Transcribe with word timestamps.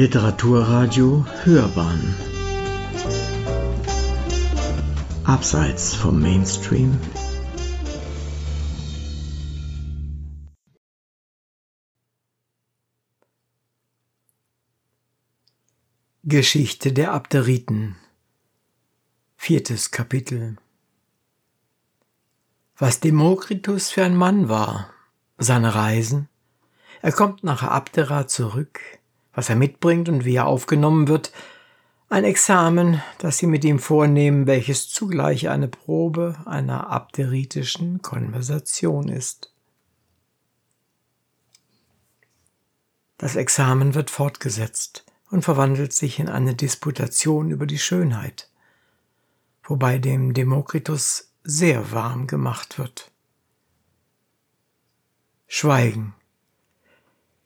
Literaturradio 0.00 1.26
Hörbahn. 1.42 2.14
Abseits 5.24 5.92
vom 5.92 6.22
Mainstream. 6.22 7.00
Geschichte 16.22 16.92
der 16.92 17.12
Abderiten. 17.12 17.96
Viertes 19.36 19.90
Kapitel. 19.90 20.58
Was 22.76 23.00
Demokritus 23.00 23.90
für 23.90 24.04
ein 24.04 24.14
Mann 24.14 24.48
war, 24.48 24.90
seine 25.38 25.74
Reisen, 25.74 26.28
er 27.02 27.10
kommt 27.10 27.42
nach 27.42 27.64
Abdera 27.64 28.28
zurück, 28.28 28.97
was 29.38 29.48
er 29.48 29.54
mitbringt 29.54 30.08
und 30.08 30.24
wie 30.24 30.34
er 30.34 30.48
aufgenommen 30.48 31.06
wird, 31.06 31.30
ein 32.08 32.24
Examen, 32.24 33.00
das 33.18 33.38
sie 33.38 33.46
mit 33.46 33.64
ihm 33.64 33.78
vornehmen, 33.78 34.48
welches 34.48 34.88
zugleich 34.88 35.48
eine 35.48 35.68
Probe 35.68 36.36
einer 36.44 36.90
abderitischen 36.90 38.02
Konversation 38.02 39.08
ist. 39.08 39.54
Das 43.16 43.36
Examen 43.36 43.94
wird 43.94 44.10
fortgesetzt 44.10 45.04
und 45.30 45.44
verwandelt 45.44 45.92
sich 45.92 46.18
in 46.18 46.28
eine 46.28 46.56
Disputation 46.56 47.52
über 47.52 47.66
die 47.66 47.78
Schönheit, 47.78 48.50
wobei 49.62 49.98
dem 49.98 50.34
Demokritus 50.34 51.32
sehr 51.44 51.92
warm 51.92 52.26
gemacht 52.26 52.76
wird. 52.76 53.12
Schweigen 55.46 56.14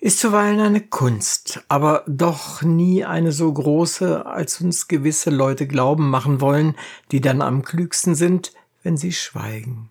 ist 0.03 0.19
zuweilen 0.19 0.59
eine 0.59 0.81
Kunst, 0.81 1.63
aber 1.69 2.03
doch 2.09 2.61
nie 2.63 3.05
eine 3.05 3.31
so 3.31 3.53
große, 3.53 4.27
als 4.27 4.61
uns 4.61 4.89
gewisse 4.89 5.31
Leute 5.31 5.69
glauben 5.69 6.11
machen 6.11 6.41
wollen, 6.41 6.75
die 7.13 7.21
dann 7.21 7.41
am 7.41 7.63
klügsten 7.63 8.17
sind, 8.17 8.53
wenn 8.83 8.97
sie 8.97 9.13
schweigen. 9.13 9.91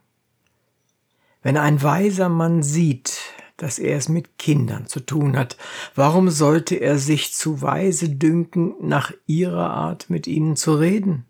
Wenn 1.41 1.55
ein 1.55 1.81
weiser 1.81 2.27
Mann 2.27 2.61
sieht, 2.61 3.21
dass 3.55 3.79
er 3.79 3.95
es 3.95 4.09
mit 4.09 4.37
Kindern 4.37 4.85
zu 4.85 4.99
tun 4.99 5.37
hat, 5.37 5.55
warum 5.95 6.29
sollte 6.29 6.75
er 6.75 6.97
sich 6.97 7.33
zu 7.33 7.61
weise 7.61 8.09
dünken, 8.09 8.75
nach 8.81 9.13
ihrer 9.27 9.69
Art 9.69 10.09
mit 10.09 10.27
ihnen 10.27 10.57
zu 10.57 10.73
reden? 10.73 11.25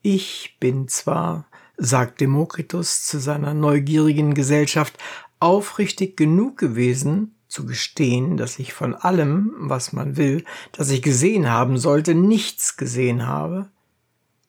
Ich 0.00 0.56
bin 0.58 0.88
zwar, 0.88 1.44
sagt 1.76 2.22
Demokritus 2.22 3.04
zu 3.04 3.18
seiner 3.18 3.52
neugierigen 3.52 4.32
Gesellschaft, 4.32 4.96
aufrichtig 5.38 6.16
genug 6.16 6.56
gewesen, 6.56 7.34
zu 7.52 7.66
gestehen, 7.66 8.36
dass 8.36 8.58
ich 8.58 8.72
von 8.72 8.94
allem, 8.94 9.52
was 9.58 9.92
man 9.92 10.16
will, 10.16 10.44
das 10.72 10.90
ich 10.90 11.02
gesehen 11.02 11.50
haben 11.50 11.76
sollte, 11.76 12.14
nichts 12.14 12.78
gesehen 12.78 13.26
habe. 13.26 13.68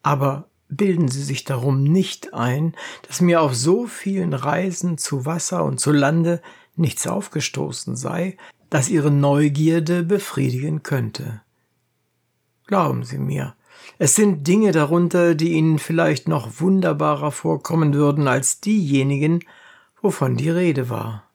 Aber 0.02 0.48
bilden 0.70 1.09
Sie 1.09 1.22
sich 1.22 1.44
darum 1.44 1.84
nicht 1.84 2.34
ein, 2.34 2.74
dass 3.08 3.20
mir 3.20 3.42
auf 3.42 3.56
so 3.56 3.88
vielen 3.88 4.34
Reisen 4.34 4.98
zu 4.98 5.26
Wasser 5.26 5.66
und 5.66 5.80
zu 5.80 5.92
Lande 5.92 6.42
nichts 6.76 7.06
aufgestoßen 7.06 7.98
sei, 7.98 8.38
das 8.70 8.90
Ihre 8.90 9.12
Neugierde 9.12 10.04
befriedigen 10.04 10.81
könnte. 10.81 11.42
Glauben 12.68 13.04
Sie 13.04 13.18
mir, 13.18 13.56
es 14.00 14.16
sind 14.16 14.48
Dinge 14.48 14.72
darunter, 14.72 15.36
die 15.36 15.52
Ihnen 15.52 15.78
vielleicht 15.78 16.30
noch 16.30 16.62
wunderbarer 16.62 17.31
vorkommen 17.31 17.94
würden 17.94 18.30
als 18.30 18.62
diejenigen, 18.62 19.42
wovon 20.02 20.38
die 20.38 20.50
Rede 20.50 20.90
war. 20.90 21.30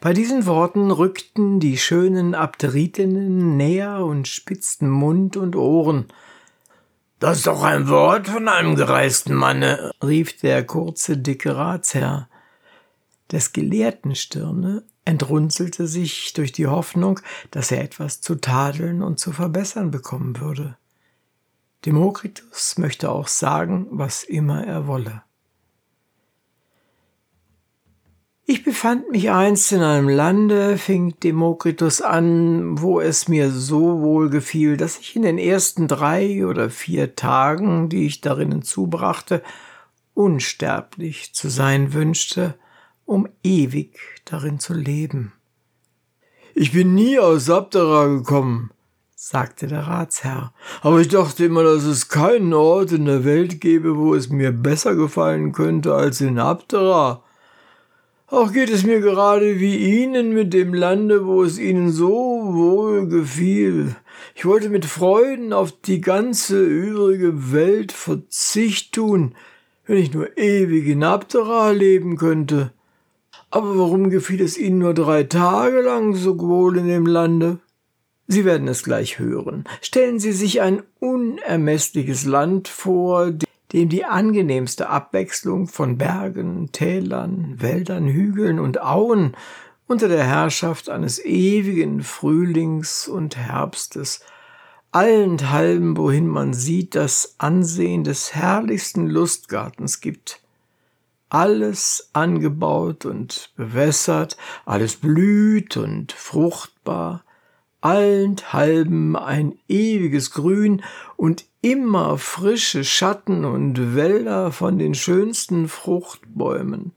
Bei 0.00 0.12
diesen 0.12 0.46
Worten 0.46 0.90
rückten 0.90 1.60
die 1.60 1.78
schönen 1.78 2.34
Abderitinnen 2.34 3.56
näher 3.56 4.04
und 4.04 4.28
spitzten 4.28 4.88
Mund 4.88 5.36
und 5.36 5.56
Ohren. 5.56 6.06
Das 7.18 7.38
ist 7.38 7.46
doch 7.46 7.62
ein 7.62 7.88
Wort 7.88 8.28
von 8.28 8.48
einem 8.48 8.76
gereisten 8.76 9.34
Manne, 9.34 9.90
rief 10.04 10.38
der 10.40 10.64
kurze, 10.66 11.16
dicke 11.16 11.56
Ratsherr. 11.56 12.28
Des 13.32 13.52
Gelehrten 13.52 14.14
Stirne 14.14 14.84
entrunzelte 15.04 15.86
sich 15.86 16.32
durch 16.34 16.52
die 16.52 16.66
Hoffnung, 16.66 17.20
dass 17.50 17.70
er 17.70 17.82
etwas 17.82 18.20
zu 18.20 18.34
tadeln 18.34 19.02
und 19.02 19.18
zu 19.18 19.32
verbessern 19.32 19.90
bekommen 19.90 20.38
würde. 20.40 20.76
Demokritus 21.86 22.78
möchte 22.78 23.10
auch 23.10 23.28
sagen, 23.28 23.86
was 23.90 24.24
immer 24.24 24.66
er 24.66 24.86
wolle. 24.86 25.22
Ich 28.48 28.62
befand 28.62 29.10
mich 29.10 29.32
einst 29.32 29.72
in 29.72 29.82
einem 29.82 30.08
Lande, 30.08 30.78
fing 30.78 31.18
Demokritus 31.18 32.00
an, 32.00 32.80
wo 32.80 33.00
es 33.00 33.26
mir 33.26 33.50
so 33.50 34.00
wohl 34.00 34.30
gefiel, 34.30 34.76
dass 34.76 35.00
ich 35.00 35.16
in 35.16 35.22
den 35.22 35.36
ersten 35.36 35.88
drei 35.88 36.46
oder 36.46 36.70
vier 36.70 37.16
Tagen, 37.16 37.88
die 37.88 38.06
ich 38.06 38.20
darinnen 38.20 38.62
zubrachte, 38.62 39.42
unsterblich 40.14 41.34
zu 41.34 41.48
sein 41.48 41.92
wünschte, 41.92 42.54
um 43.04 43.28
ewig 43.42 43.98
darin 44.24 44.60
zu 44.60 44.74
leben. 44.74 45.32
Ich 46.54 46.70
bin 46.70 46.94
nie 46.94 47.18
aus 47.18 47.50
Abdera 47.50 48.06
gekommen, 48.06 48.70
sagte 49.16 49.66
der 49.66 49.88
Ratsherr, 49.88 50.52
aber 50.82 51.00
ich 51.00 51.08
dachte 51.08 51.46
immer, 51.46 51.64
dass 51.64 51.82
es 51.82 52.08
keinen 52.08 52.54
Ort 52.54 52.92
in 52.92 53.06
der 53.06 53.24
Welt 53.24 53.60
gäbe, 53.60 53.96
wo 53.96 54.14
es 54.14 54.28
mir 54.28 54.52
besser 54.52 54.94
gefallen 54.94 55.50
könnte 55.50 55.94
als 55.96 56.20
in 56.20 56.38
Abdera. 56.38 57.24
Auch 58.28 58.52
geht 58.52 58.70
es 58.70 58.84
mir 58.84 59.00
gerade 59.00 59.60
wie 59.60 59.76
Ihnen 59.76 60.34
mit 60.34 60.52
dem 60.52 60.74
Lande, 60.74 61.26
wo 61.26 61.44
es 61.44 61.60
Ihnen 61.60 61.92
so 61.92 62.10
wohl 62.10 63.06
gefiel. 63.06 63.94
Ich 64.34 64.44
wollte 64.44 64.68
mit 64.68 64.84
Freuden 64.84 65.52
auf 65.52 65.70
die 65.80 66.00
ganze 66.00 66.60
übrige 66.64 67.52
Welt 67.52 67.92
Verzicht 67.92 68.94
tun, 68.94 69.36
wenn 69.86 69.98
ich 69.98 70.12
nur 70.12 70.36
ewig 70.36 70.88
in 70.88 71.04
Abdera 71.04 71.70
leben 71.70 72.16
könnte. 72.16 72.72
Aber 73.52 73.78
warum 73.78 74.10
gefiel 74.10 74.40
es 74.40 74.58
Ihnen 74.58 74.80
nur 74.80 74.94
drei 74.94 75.22
Tage 75.22 75.80
lang 75.82 76.16
so 76.16 76.36
wohl 76.40 76.78
in 76.78 76.88
dem 76.88 77.06
Lande? 77.06 77.60
Sie 78.26 78.44
werden 78.44 78.66
es 78.66 78.82
gleich 78.82 79.20
hören. 79.20 79.62
Stellen 79.82 80.18
Sie 80.18 80.32
sich 80.32 80.60
ein 80.60 80.82
unermessliches 80.98 82.24
Land 82.24 82.66
vor, 82.66 83.32
dem 83.72 83.88
die 83.88 84.04
angenehmste 84.04 84.88
Abwechslung 84.88 85.66
von 85.66 85.98
Bergen, 85.98 86.70
Tälern, 86.72 87.60
Wäldern, 87.60 88.06
Hügeln 88.06 88.58
und 88.58 88.80
Auen 88.80 89.36
unter 89.86 90.08
der 90.08 90.24
Herrschaft 90.24 90.88
eines 90.88 91.24
ewigen 91.24 92.02
Frühlings 92.02 93.08
und 93.08 93.36
Herbstes, 93.36 94.20
allenthalben, 94.90 95.96
wohin 95.96 96.26
man 96.26 96.54
sieht, 96.54 96.94
das 96.94 97.34
Ansehen 97.38 98.02
des 98.04 98.34
herrlichsten 98.34 99.06
Lustgartens 99.06 100.00
gibt. 100.00 100.40
Alles 101.28 102.10
angebaut 102.12 103.04
und 103.04 103.52
bewässert, 103.56 104.36
alles 104.64 104.96
blüht 104.96 105.76
und 105.76 106.12
fruchtbar, 106.12 107.25
allenthalben 107.80 109.16
ein 109.16 109.58
ewiges 109.68 110.32
Grün 110.32 110.82
und 111.16 111.44
immer 111.62 112.18
frische 112.18 112.84
Schatten 112.84 113.44
und 113.44 113.94
Wälder 113.94 114.52
von 114.52 114.78
den 114.78 114.94
schönsten 114.94 115.68
Fruchtbäumen. 115.68 116.92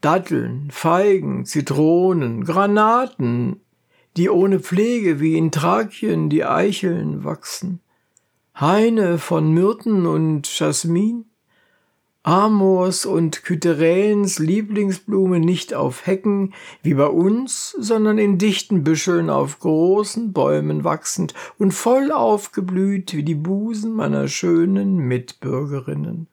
Datteln, 0.00 0.68
Feigen, 0.70 1.44
Zitronen, 1.44 2.44
Granaten, 2.44 3.60
die 4.16 4.30
ohne 4.30 4.60
Pflege 4.60 5.20
wie 5.20 5.36
in 5.36 5.50
Thrakien 5.50 6.28
die 6.28 6.44
Eicheln 6.44 7.24
wachsen, 7.24 7.80
Haine 8.54 9.18
von 9.18 9.52
Myrten 9.52 10.06
und 10.06 10.58
Jasmin, 10.58 11.26
Amors 12.28 13.06
und 13.06 13.42
Kytheräens 13.42 14.38
Lieblingsblume 14.38 15.40
nicht 15.40 15.72
auf 15.72 16.06
Hecken 16.06 16.52
wie 16.82 16.92
bei 16.92 17.06
uns, 17.06 17.70
sondern 17.78 18.18
in 18.18 18.36
dichten 18.36 18.84
Büscheln 18.84 19.30
auf 19.30 19.60
großen 19.60 20.34
Bäumen 20.34 20.84
wachsend 20.84 21.32
und 21.56 21.72
voll 21.72 22.12
aufgeblüht 22.12 23.14
wie 23.14 23.22
die 23.22 23.34
Busen 23.34 23.94
meiner 23.94 24.28
schönen 24.28 24.98
Mitbürgerinnen. 24.98 26.26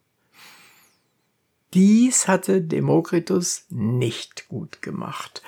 Dies 1.74 2.28
hatte 2.28 2.62
Demokritus 2.62 3.64
nicht 3.70 4.50
gut 4.50 4.82
gemacht, 4.82 5.44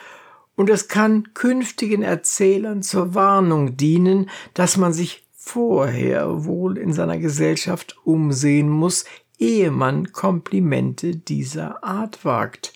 und 0.55 0.69
es 0.69 0.87
kann 0.87 1.33
künftigen 1.33 2.03
Erzählern 2.03 2.83
zur 2.83 3.13
Warnung 3.13 3.75
dienen, 3.75 4.29
dass 4.53 4.77
man 4.77 4.93
sich 4.93 5.27
vorher 5.33 6.45
wohl 6.45 6.77
in 6.77 6.93
seiner 6.93 7.17
Gesellschaft 7.17 7.97
umsehen 8.05 8.69
muss, 8.69 9.03
ehe 9.37 9.71
man 9.71 10.11
Komplimente 10.11 11.15
dieser 11.15 11.83
Art 11.83 12.25
wagt, 12.25 12.73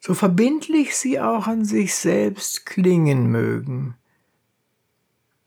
so 0.00 0.14
verbindlich 0.14 0.96
sie 0.96 1.20
auch 1.20 1.46
an 1.46 1.64
sich 1.64 1.94
selbst 1.94 2.66
klingen 2.66 3.30
mögen. 3.30 3.94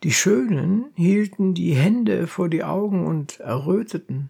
Die 0.04 0.14
Schönen 0.14 0.86
hielten 0.96 1.54
die 1.54 1.74
Hände 1.74 2.28
vor 2.28 2.48
die 2.48 2.64
Augen 2.64 3.06
und 3.06 3.40
erröteten. 3.40 4.30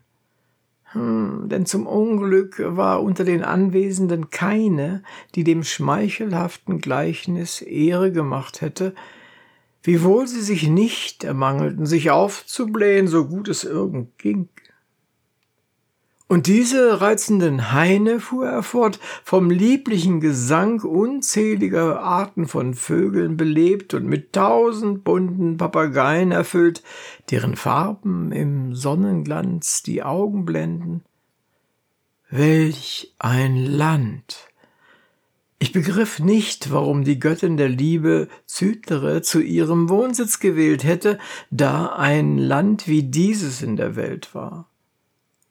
Hm, 0.93 1.49
denn 1.49 1.65
zum 1.65 1.85
Unglück 1.85 2.61
war 2.65 3.03
unter 3.03 3.25
den 3.25 3.43
Anwesenden 3.43 4.29
keine, 4.29 5.03
die 5.35 5.43
dem 5.43 5.63
schmeichelhaften 5.63 6.79
Gleichnis 6.79 7.61
Ehre 7.61 8.13
gemacht 8.13 8.61
hätte, 8.61 8.95
wiewohl 9.83 10.27
sie 10.27 10.41
sich 10.41 10.69
nicht 10.69 11.23
ermangelten, 11.23 11.85
sich 11.85 12.09
aufzublähen, 12.09 13.07
so 13.07 13.25
gut 13.25 13.49
es 13.49 13.65
irgend 13.65 14.17
ging. 14.17 14.47
Und 16.27 16.47
diese 16.47 17.01
reizenden 17.01 17.71
Haine, 17.71 18.19
fuhr 18.19 18.47
er 18.47 18.63
fort, 18.63 18.99
vom 19.23 19.51
lieblichen 19.51 20.19
Gesang 20.19 20.81
unzähliger 20.81 22.01
Arten 22.01 22.47
von 22.47 22.73
Vögeln 22.73 23.37
belebt 23.37 23.93
und 23.93 24.07
mit 24.07 24.33
tausend 24.33 25.03
bunten 25.03 25.57
Papageien 25.57 26.31
erfüllt, 26.31 26.81
deren 27.29 27.55
Farben 27.55 28.31
im 28.31 28.73
Sonnenglanz 28.73 29.83
die 29.83 30.01
Augen 30.01 30.45
blenden. 30.45 31.03
Welch 32.31 33.13
ein 33.19 33.55
Land! 33.57 34.49
Ich 35.59 35.71
begriff 35.71 36.19
nicht, 36.19 36.71
warum 36.71 37.03
die 37.03 37.19
Göttin 37.19 37.55
der 37.55 37.69
Liebe 37.69 38.29
Zytere 38.45 39.21
zu 39.21 39.41
ihrem 39.41 39.89
Wohnsitz 39.89 40.39
gewählt 40.39 40.83
hätte, 40.83 41.19
da 41.51 41.93
ein 41.95 42.39
Land 42.39 42.87
wie 42.87 43.03
dieses 43.03 43.61
in 43.61 43.75
der 43.77 43.95
Welt 43.95 44.33
war. 44.33 44.67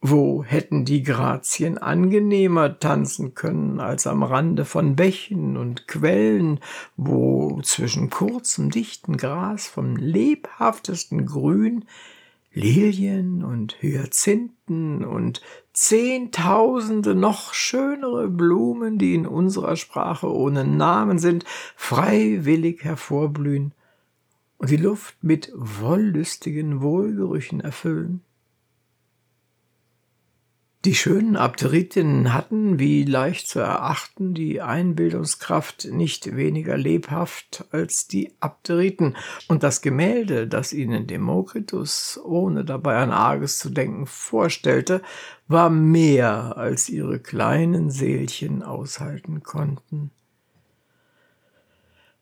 Wo 0.06 0.44
hätten 0.44 0.84
die 0.84 1.02
Grazien 1.02 1.78
angenehmer 1.78 2.78
tanzen 2.78 3.34
können 3.34 3.80
als 3.80 4.06
am 4.06 4.22
Rande 4.22 4.66
von 4.66 4.96
Bächen 4.96 5.56
und 5.56 5.88
Quellen, 5.88 6.60
wo 6.98 7.62
zwischen 7.62 8.10
kurzem 8.10 8.68
dichten 8.68 9.16
Gras 9.16 9.66
vom 9.66 9.96
lebhaftesten 9.96 11.24
Grün 11.24 11.86
Lilien 12.52 13.42
und 13.42 13.80
Hyazinthen 13.80 15.06
und 15.06 15.40
zehntausende 15.72 17.14
noch 17.14 17.54
schönere 17.54 18.28
Blumen, 18.28 18.98
die 18.98 19.14
in 19.14 19.26
unserer 19.26 19.76
Sprache 19.76 20.30
ohne 20.30 20.66
Namen 20.66 21.18
sind, 21.18 21.46
freiwillig 21.76 22.84
hervorblühen 22.84 23.72
und 24.58 24.68
die 24.68 24.76
Luft 24.76 25.16
mit 25.24 25.50
wollüstigen 25.54 26.82
Wohlgerüchen 26.82 27.60
erfüllen. 27.60 28.20
Die 30.84 30.94
schönen 30.94 31.36
Abderitinnen 31.36 32.34
hatten, 32.34 32.78
wie 32.78 33.04
leicht 33.04 33.48
zu 33.48 33.58
erachten, 33.58 34.34
die 34.34 34.60
Einbildungskraft 34.60 35.86
nicht 35.90 36.36
weniger 36.36 36.76
lebhaft 36.76 37.64
als 37.70 38.06
die 38.06 38.34
Abderiten, 38.40 39.16
und 39.48 39.62
das 39.62 39.80
Gemälde, 39.80 40.46
das 40.46 40.74
ihnen 40.74 41.06
Demokritus, 41.06 42.20
ohne 42.22 42.66
dabei 42.66 42.98
an 42.98 43.12
Arges 43.12 43.58
zu 43.58 43.70
denken, 43.70 44.06
vorstellte, 44.06 45.00
war 45.48 45.70
mehr, 45.70 46.58
als 46.58 46.90
ihre 46.90 47.18
kleinen 47.18 47.90
Seelchen 47.90 48.62
aushalten 48.62 49.42
konnten. 49.42 50.10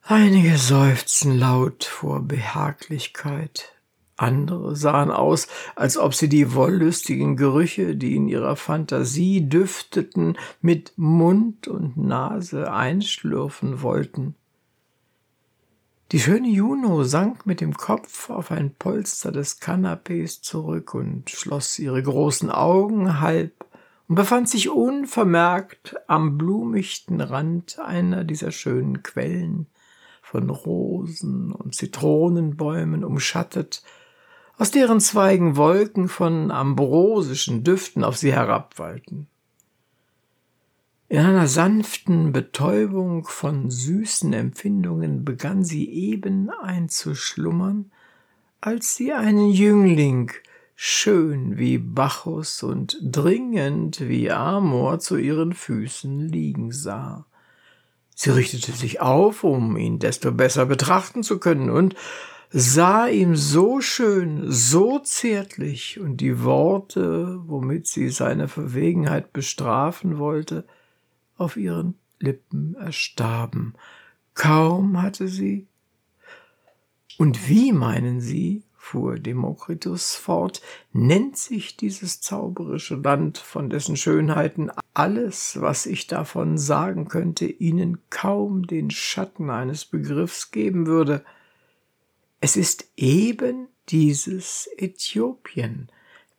Einige 0.03 0.57
seufzen 0.57 1.37
laut 1.37 1.83
vor 1.83 2.21
Behaglichkeit, 2.23 3.73
andere 4.23 4.77
sahen 4.77 5.11
aus, 5.11 5.49
als 5.77 5.99
ob 5.99 6.15
sie 6.15 6.29
die 6.29 6.55
wollüstigen 6.55 7.37
Gerüche, 7.37 7.97
die 7.97 8.17
in 8.17 8.29
ihrer 8.29 8.57
Fantasie 8.57 9.49
düfteten, 9.49 10.39
mit 10.61 10.93
Mund 10.97 11.69
und 11.69 11.97
Nase 11.97 12.73
einschlürfen 12.73 13.83
wollten. 13.83 14.35
Die 16.13 16.21
schöne 16.21 16.49
Juno 16.49 17.05
sank 17.05 17.47
mit 17.47 17.61
dem 17.61 17.75
Kopf 17.75 18.29
auf 18.29 18.51
ein 18.51 18.75
Polster 18.75 19.33
des 19.33 19.61
Kanapees 19.61 20.43
zurück 20.43 20.95
und 20.95 21.31
schloss 21.31 21.79
ihre 21.79 22.03
großen 22.03 22.51
Augen 22.51 23.21
halb 23.21 23.65
und 24.09 24.17
befand 24.17 24.49
sich 24.49 24.69
unvermerkt 24.69 25.97
am 26.09 26.37
blumichten 26.37 27.23
Rand 27.23 27.79
einer 27.79 28.25
dieser 28.25 28.51
schönen 28.51 29.03
Quellen, 29.03 29.69
von 30.33 30.49
Rosen 30.49 31.53
und 31.53 31.75
Zitronenbäumen 31.75 33.05
umschattet, 33.05 33.83
aus 34.63 34.71
deren 34.71 35.01
Zweigen 35.01 35.57
Wolken 35.57 36.09
von 36.09 36.53
ambrosischen 36.53 37.65
Düften 37.65 38.05
auf 38.05 38.17
sie 38.17 38.33
herabwalten. 38.33 39.27
In 41.09 41.19
einer 41.19 41.49
sanften 41.49 42.31
Betäubung 42.31 43.25
von 43.25 43.73
süßen 43.73 44.33
Empfindungen 44.33 45.25
begann 45.25 45.65
sie 45.65 45.91
eben 45.91 46.49
einzuschlummern, 46.49 47.91
als 48.61 48.95
sie 48.95 49.13
einen 49.13 49.51
Jüngling, 49.51 50.31
schön 50.77 51.59
wie 51.59 51.79
Bacchus 51.79 52.63
und 52.63 52.97
dringend 53.03 54.09
wie 54.09 54.31
Amor, 54.31 55.01
zu 55.01 55.17
ihren 55.17 55.55
Füßen 55.55 56.21
liegen 56.21 56.71
sah. 56.71 57.27
Sie 58.15 58.31
richtete 58.31 58.71
sich 58.71 59.01
auf, 59.01 59.43
um 59.43 59.77
ihn 59.77 59.99
desto 59.99 60.31
besser 60.31 60.67
betrachten 60.67 61.25
zu 61.25 61.41
können, 61.41 61.69
und 61.69 61.97
sah 62.53 63.07
ihm 63.07 63.35
so 63.35 63.81
schön, 63.81 64.51
so 64.51 64.99
zärtlich 64.99 65.99
und 65.99 66.19
die 66.19 66.45
Worte, 66.45 67.41
womit 67.47 67.87
sie 67.87 68.11
seine 68.11 68.47
Verwegenheit 68.47 69.33
bestrafen 69.33 70.19
wollte, 70.19 70.65
auf 71.39 71.57
ihren 71.57 71.95
Lippen 72.19 72.75
erstarben. 72.75 73.75
Kaum 74.35 75.01
hatte 75.01 75.29
sie. 75.29 75.67
Und 77.19 77.49
wie 77.49 77.73
meinen 77.73 78.21
Sie, 78.21 78.65
fuhr 78.77 79.19
Demokritus 79.19 80.15
fort, 80.15 80.61
nennt 80.93 81.37
sich 81.37 81.77
dieses 81.77 82.21
zauberische 82.21 82.97
Land, 82.97 83.39
von 83.39 83.71
dessen 83.71 83.97
Schönheiten 83.97 84.71
alles, 84.93 85.61
was 85.61 85.87
ich 85.87 86.07
davon 86.07 86.59
sagen 86.59 87.09
könnte, 87.09 87.47
Ihnen 87.47 87.99
kaum 88.11 88.67
den 88.67 88.91
Schatten 88.91 89.51
eines 89.51 89.85
Begriffs 89.85 90.51
geben 90.51 90.87
würde, 90.87 91.25
es 92.43 92.57
ist 92.57 92.91
eben 92.97 93.69
dieses 93.89 94.69
Äthiopien, 94.77 95.89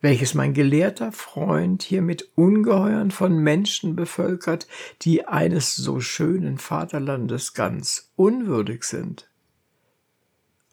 welches 0.02 0.34
mein 0.34 0.52
gelehrter 0.52 1.12
Freund 1.12 1.82
hier 1.82 2.02
mit 2.02 2.28
Ungeheuern 2.34 3.10
von 3.10 3.38
Menschen 3.38 3.96
bevölkert, 3.96 4.68
die 5.00 5.26
eines 5.26 5.74
so 5.74 6.00
schönen 6.00 6.58
Vaterlandes 6.58 7.54
ganz 7.54 8.12
unwürdig 8.16 8.84
sind. 8.84 9.30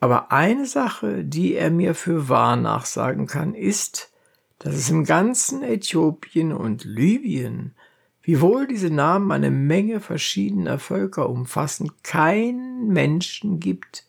Aber 0.01 0.33
eine 0.33 0.65
Sache, 0.65 1.23
die 1.23 1.55
er 1.55 1.71
mir 1.71 1.95
für 1.95 2.27
wahr 2.27 2.57
nachsagen 2.57 3.25
kann, 3.25 3.55
ist, 3.55 4.11
dass 4.59 4.75
es 4.75 4.89
im 4.89 5.05
ganzen 5.05 5.63
Äthiopien 5.63 6.51
und 6.51 6.83
Libyen, 6.83 7.73
wiewohl 8.21 8.67
diese 8.67 8.89
Namen 8.89 9.31
eine 9.31 9.49
Menge 9.49 10.01
verschiedener 10.01 10.77
Völker 10.77 11.29
umfassen, 11.29 11.93
keinen 12.03 12.89
Menschen 12.89 13.61
gibt, 13.61 14.03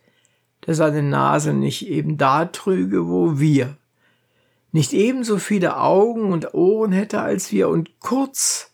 der 0.67 0.75
seine 0.75 1.03
Nase 1.03 1.53
nicht 1.53 1.89
eben 1.89 2.17
da 2.17 2.45
trüge, 2.45 3.09
wo 3.09 3.39
wir, 3.39 3.77
nicht 4.71 4.93
ebenso 4.93 5.39
viele 5.39 5.77
Augen 5.77 6.33
und 6.33 6.55
Ohren 6.55 6.93
hätte 6.93 7.21
als 7.21 7.53
wir 7.53 7.69
und 7.69 8.01
kurz 8.01 8.73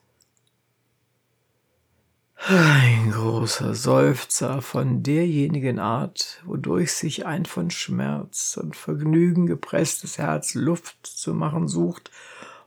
ein 2.47 3.11
großer 3.11 3.75
Seufzer 3.75 4.63
von 4.63 5.03
derjenigen 5.03 5.81
Art, 5.81 6.41
wodurch 6.47 6.93
sich 6.93 7.27
ein 7.27 7.45
von 7.47 7.71
Schmerz 7.71 8.57
und 8.63 8.77
Vergnügen 8.77 9.47
gepresstes 9.47 10.19
Herz 10.19 10.55
Luft 10.55 11.05
zu 11.05 11.35
machen 11.35 11.67
sucht, 11.67 12.13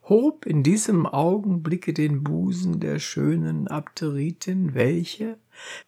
hob 0.10 0.46
in 0.46 0.62
diesem 0.62 1.06
Augenblicke 1.06 1.94
den 1.94 2.22
Busen 2.22 2.82
der 2.82 3.00
schönen 3.00 3.70
Abderitin, 3.70 4.74
welche, 4.74 5.38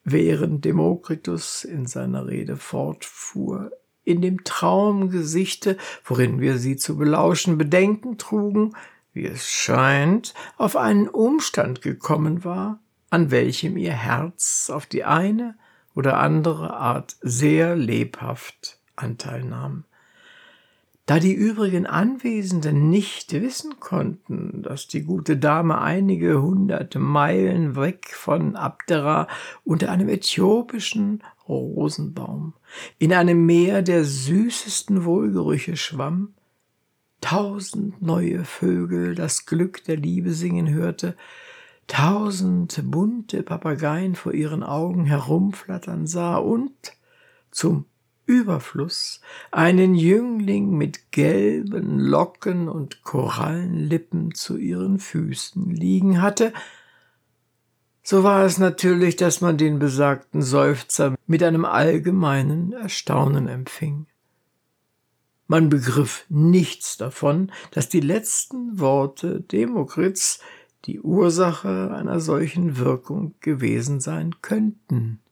während 0.03 0.65
Demokritus 0.65 1.63
in 1.63 1.85
seiner 1.85 2.27
Rede 2.27 2.57
fortfuhr, 2.57 3.71
in 4.03 4.21
dem 4.21 4.43
Traumgesichte, 4.43 5.77
worin 6.03 6.41
wir 6.41 6.57
sie 6.57 6.75
zu 6.75 6.97
belauschen 6.97 7.57
Bedenken 7.57 8.17
trugen, 8.17 8.75
wie 9.13 9.25
es 9.25 9.49
scheint, 9.49 10.33
auf 10.57 10.75
einen 10.75 11.07
Umstand 11.07 11.81
gekommen 11.81 12.43
war, 12.43 12.79
an 13.09 13.31
welchem 13.31 13.77
ihr 13.77 13.93
Herz 13.93 14.71
auf 14.73 14.85
die 14.85 15.03
eine 15.03 15.55
oder 15.93 16.17
andere 16.17 16.73
Art 16.73 17.15
sehr 17.21 17.75
lebhaft 17.75 18.79
Anteil 18.95 19.43
nahm. 19.43 19.85
Da 21.05 21.19
die 21.19 21.33
übrigen 21.33 21.85
Anwesenden 21.85 22.89
nicht 22.89 23.33
wissen 23.33 23.81
konnten, 23.81 24.63
dass 24.63 24.87
die 24.87 25.03
gute 25.03 25.35
Dame 25.35 25.81
einige 25.81 26.41
hundert 26.41 26.95
Meilen 26.95 27.75
weg 27.75 28.07
von 28.13 28.55
Abdera 28.55 29.27
unter 29.65 29.91
einem 29.91 30.07
äthiopischen 30.07 31.21
Rosenbaum 31.47 32.53
in 32.99 33.11
einem 33.11 33.45
Meer 33.45 33.81
der 33.81 34.05
süßesten 34.05 35.03
Wohlgerüche 35.03 35.75
schwamm, 35.75 36.35
tausend 37.19 38.01
neue 38.01 38.45
Vögel 38.45 39.13
das 39.13 39.45
Glück 39.45 39.83
der 39.83 39.97
Liebe 39.97 40.31
singen 40.31 40.69
hörte, 40.69 41.17
tausend 41.87 42.81
bunte 42.85 43.43
Papageien 43.43 44.15
vor 44.15 44.33
ihren 44.33 44.63
Augen 44.63 45.03
herumflattern 45.03 46.07
sah 46.07 46.37
und 46.37 46.93
zum 47.51 47.85
Überfluss 48.25 49.21
einen 49.51 49.95
Jüngling 49.95 50.77
mit 50.77 51.11
gelben 51.11 51.99
Locken 51.99 52.69
und 52.69 53.03
Korallenlippen 53.03 54.33
zu 54.33 54.57
ihren 54.57 54.99
Füßen 54.99 55.69
liegen 55.69 56.21
hatte, 56.21 56.53
so 58.05 58.23
war 58.23 58.43
es 58.43 58.57
natürlich, 58.57 59.15
dass 59.15 59.39
man 59.39 59.57
den 59.57 59.79
besagten 59.79 60.41
Seufzer 60.41 61.15
mit 61.25 61.41
einem 61.41 61.63
allgemeinen 61.63 62.73
Erstaunen 62.73 63.47
empfing. 63.47 64.07
Man 65.47 65.69
begriff 65.69 66.25
nichts 66.27 66.97
davon, 66.97 67.51
dass 67.71 67.87
die 67.87 68.01
letzten 68.01 68.79
Worte 68.79 69.39
Demokrits 69.39 70.39
die 70.85 70.99
Ursache 70.99 71.93
einer 71.95 72.19
solchen 72.19 72.77
Wirkung 72.77 73.35
gewesen 73.39 74.01
sein 74.01 74.35
könnten. 74.41 75.22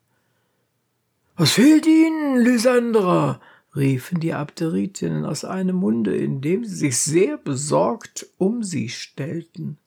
Was 1.41 1.53
fehlt 1.53 1.87
Ihnen, 1.87 2.37
Lysandra? 2.37 3.41
riefen 3.75 4.19
die 4.19 4.35
Abderitinnen 4.35 5.25
aus 5.25 5.43
einem 5.43 5.77
Munde, 5.77 6.15
indem 6.15 6.63
sie 6.65 6.75
sich 6.75 6.99
sehr 6.99 7.35
besorgt 7.35 8.27
um 8.37 8.61
sie 8.61 8.89
stellten. 8.89 9.79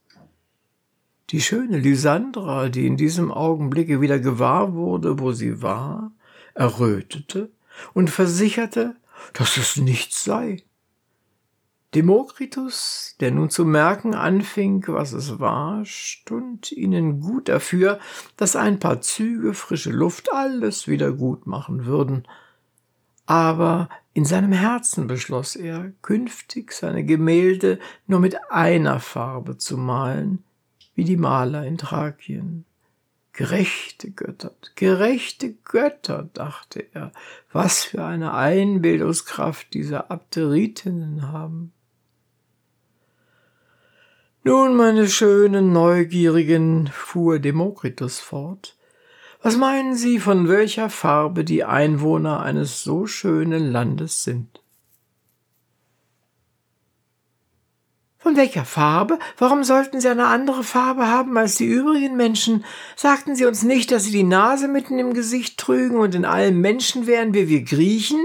Die 1.31 1.41
schöne 1.41 1.79
Lysandra, 1.79 2.71
die 2.71 2.89
in 2.89 2.97
diesem 2.97 3.31
Augenblicke 3.31 4.01
wieder 4.01 4.19
gewahr 4.19 4.75
wurde, 4.75 5.21
wo 5.21 5.31
sie 5.31 5.63
war, 5.63 6.11
errötete 6.55 7.53
und 7.93 8.11
versicherte, 8.11 8.97
dass 9.33 9.57
es 9.57 9.77
nichts 9.77 10.25
sei. 10.25 10.65
Demokritus, 11.95 13.15
der 13.21 13.31
nun 13.31 13.51
zu 13.51 13.65
merken 13.65 14.15
anfing, 14.15 14.85
was 14.89 15.13
es 15.13 15.39
war, 15.39 15.85
stund 15.85 16.73
ihnen 16.73 17.21
gut 17.21 17.49
dafür, 17.49 18.01
dass 18.37 18.57
ein 18.57 18.81
paar 18.81 19.01
Züge 19.01 19.55
frische 19.55 19.93
Luft 19.93 20.33
alles 20.33 20.89
wieder 20.89 21.13
gut 21.13 21.47
machen 21.47 21.87
würden. 21.87 22.27
Aber 23.27 23.89
in 24.13 24.25
seinem 24.25 24.53
Herzen 24.53 25.07
beschloss 25.07 25.57
er, 25.57 25.93
künftig 26.03 26.73
seine 26.73 27.05
Gemälde 27.05 27.79
nur 28.07 28.21
mit 28.21 28.37
einer 28.51 28.99
Farbe 28.99 29.57
zu 29.57 29.79
malen, 29.79 30.43
wie 30.95 31.05
die 31.05 31.17
Maler 31.17 31.65
in 31.65 31.79
Thrakien. 31.79 32.65
Gerechte 33.33 34.11
Götter, 34.11 34.53
gerechte 34.77 35.55
Götter, 35.65 36.29
dachte 36.35 36.87
er, 36.93 37.13
was 37.53 37.83
für 37.85 38.05
eine 38.05 38.35
Einbildungskraft 38.35 39.75
diese 39.75 40.11
Abderitinnen 40.11 41.33
haben. 41.33 41.73
Nun, 44.47 44.77
meine 44.77 45.09
schönen 45.09 45.73
Neugierigen, 45.73 46.91
fuhr 46.93 47.39
Demokritus 47.39 48.21
fort, 48.21 48.77
was 49.41 49.57
meinen 49.57 49.95
Sie, 49.95 50.21
von 50.21 50.49
welcher 50.51 50.91
Farbe 50.91 51.45
die 51.45 51.65
Einwohner 51.65 52.41
eines 52.41 52.83
so 52.83 53.07
schönen 53.07 53.73
Landes 53.73 54.23
sind? 54.23 54.61
Von 58.19 58.37
welcher 58.37 58.67
Farbe? 58.67 59.19
Warum 59.39 59.65
sollten 59.65 60.03
sie 60.03 60.09
eine 60.09 60.27
andere 60.27 60.63
Farbe 60.63 61.09
haben 61.09 61.39
als 61.39 61.57
die 61.57 61.65
übrigen 61.65 62.15
Menschen? 62.15 62.67
Sagten 62.97 63.37
sie 63.37 63.47
uns 63.47 63.63
nicht, 63.63 63.91
dass 63.93 64.05
sie 64.05 64.13
die 64.13 64.25
Nase 64.25 64.69
mitten 64.69 64.99
im 64.99 65.15
Gesicht 65.15 65.57
trügen 65.57 65.97
und 65.97 66.15
in 66.15 66.27
allem 66.27 66.61
Menschen 66.61 67.07
wären 67.07 67.33
wie 67.33 67.49
wir 67.49 67.63
Griechen? 67.63 68.21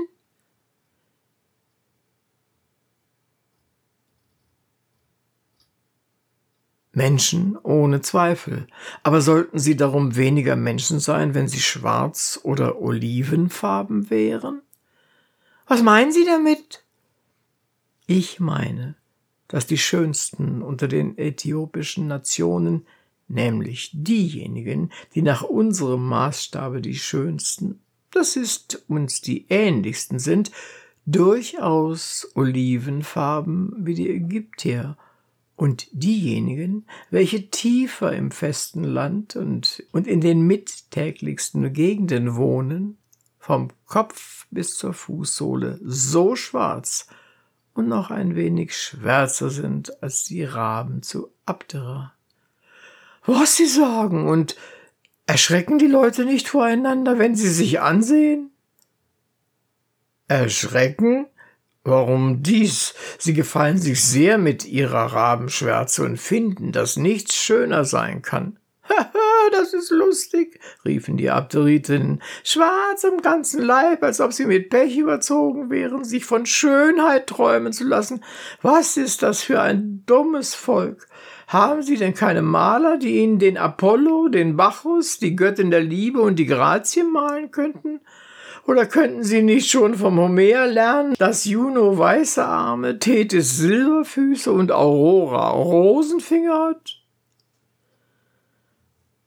Menschen 6.99 7.57
ohne 7.63 8.01
Zweifel. 8.01 8.67
Aber 9.03 9.21
sollten 9.21 9.57
sie 9.57 9.77
darum 9.77 10.17
weniger 10.17 10.57
Menschen 10.57 10.99
sein, 10.99 11.33
wenn 11.33 11.47
sie 11.47 11.61
schwarz 11.61 12.41
oder 12.43 12.81
olivenfarben 12.81 14.09
wären? 14.09 14.61
Was 15.65 15.81
meinen 15.81 16.11
Sie 16.11 16.25
damit? 16.25 16.83
Ich 18.05 18.41
meine, 18.41 18.95
dass 19.47 19.65
die 19.65 19.77
schönsten 19.77 20.61
unter 20.61 20.89
den 20.89 21.17
äthiopischen 21.17 22.07
Nationen, 22.07 22.85
nämlich 23.29 23.91
diejenigen, 23.93 24.91
die 25.15 25.21
nach 25.21 25.43
unserem 25.43 26.05
Maßstabe 26.05 26.81
die 26.81 26.97
schönsten, 26.97 27.79
das 28.11 28.35
ist 28.35 28.83
uns 28.89 29.21
die 29.21 29.45
ähnlichsten 29.47 30.19
sind, 30.19 30.51
durchaus 31.05 32.29
Olivenfarben 32.35 33.73
wie 33.85 33.93
die 33.93 34.09
Ägyptier 34.09 34.97
und 35.59 35.87
diejenigen, 35.91 36.85
welche 37.09 37.49
tiefer 37.49 38.13
im 38.13 38.31
festen 38.31 38.85
Land 38.85 39.35
und, 39.35 39.83
und 39.91 40.07
in 40.07 40.21
den 40.21 40.39
mittäglichsten 40.47 41.73
Gegenden 41.73 42.37
wohnen, 42.37 42.97
vom 43.39 43.67
Kopf 43.85 44.47
bis 44.51 44.77
zur 44.77 44.93
Fußsohle 44.93 45.77
so 45.83 46.37
schwarz, 46.37 47.07
und 47.73 47.89
noch 47.89 48.09
ein 48.09 48.37
wenig 48.37 48.75
schwärzer 48.75 49.49
sind 49.49 50.01
als 50.01 50.23
die 50.23 50.45
Raben 50.45 51.03
zu 51.03 51.29
Abdera. 51.45 52.13
Was 53.25 53.57
Sie 53.57 53.67
sagen, 53.67 54.29
und 54.29 54.55
erschrecken 55.25 55.77
die 55.77 55.87
Leute 55.87 56.23
nicht 56.23 56.47
voreinander, 56.47 57.19
wenn 57.19 57.35
sie 57.35 57.49
sich 57.49 57.81
ansehen? 57.81 58.51
Erschrecken? 60.29 61.27
Warum 61.83 62.43
dies? 62.43 62.93
Sie 63.17 63.33
gefallen 63.33 63.77
sich 63.77 64.03
sehr 64.03 64.37
mit 64.37 64.65
ihrer 64.65 65.13
Rabenschwärze 65.13 66.03
und 66.03 66.17
finden, 66.17 66.71
dass 66.71 66.97
nichts 66.97 67.35
schöner 67.35 67.85
sein 67.85 68.21
kann. 68.21 68.59
Haha, 68.89 69.49
das 69.51 69.73
ist 69.73 69.91
lustig, 69.91 70.59
riefen 70.83 71.15
die 71.15 71.29
Abderitinnen, 71.29 72.21
schwarz 72.43 73.05
am 73.05 73.21
ganzen 73.21 73.61
Leib, 73.61 74.03
als 74.03 74.19
ob 74.19 74.33
sie 74.33 74.45
mit 74.45 74.69
Pech 74.69 74.97
überzogen 74.97 75.69
wären, 75.69 76.03
sich 76.03 76.25
von 76.25 76.45
Schönheit 76.45 77.27
träumen 77.27 77.71
zu 77.71 77.85
lassen. 77.85 78.23
Was 78.61 78.97
ist 78.97 79.21
das 79.21 79.41
für 79.41 79.61
ein 79.61 80.03
dummes 80.05 80.55
Volk? 80.55 81.07
Haben 81.47 81.81
Sie 81.81 81.97
denn 81.97 82.13
keine 82.13 82.43
Maler, 82.43 82.97
die 82.97 83.17
Ihnen 83.17 83.39
den 83.39 83.57
Apollo, 83.57 84.27
den 84.29 84.55
Bacchus, 84.55 85.17
die 85.17 85.35
Göttin 85.35 85.71
der 85.71 85.81
Liebe 85.81 86.21
und 86.21 86.37
die 86.37 86.45
Grazie 86.45 87.03
malen 87.03 87.49
könnten? 87.49 88.01
Oder 88.69 88.85
könnten 88.85 89.23
Sie 89.23 89.41
nicht 89.41 89.67
schon 89.71 89.95
vom 89.95 90.19
Homer 90.19 90.67
lernen, 90.67 91.15
dass 91.17 91.45
Juno 91.45 91.97
weiße 91.97 92.45
Arme, 92.45 92.99
Tethys 92.99 93.57
Silberfüße 93.57 94.51
und 94.51 94.71
Aurora 94.71 95.49
Rosenfinger 95.49 96.69
hat? 96.69 97.01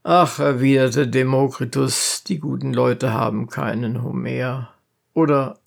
Ach, 0.05 0.39
erwiderte 0.39 1.09
Demokritus, 1.09 2.23
die 2.23 2.39
guten 2.39 2.73
Leute 2.73 3.13
haben 3.15 3.49
keinen 3.49 4.05
Homer. 4.05 4.75
Oder 5.13 5.59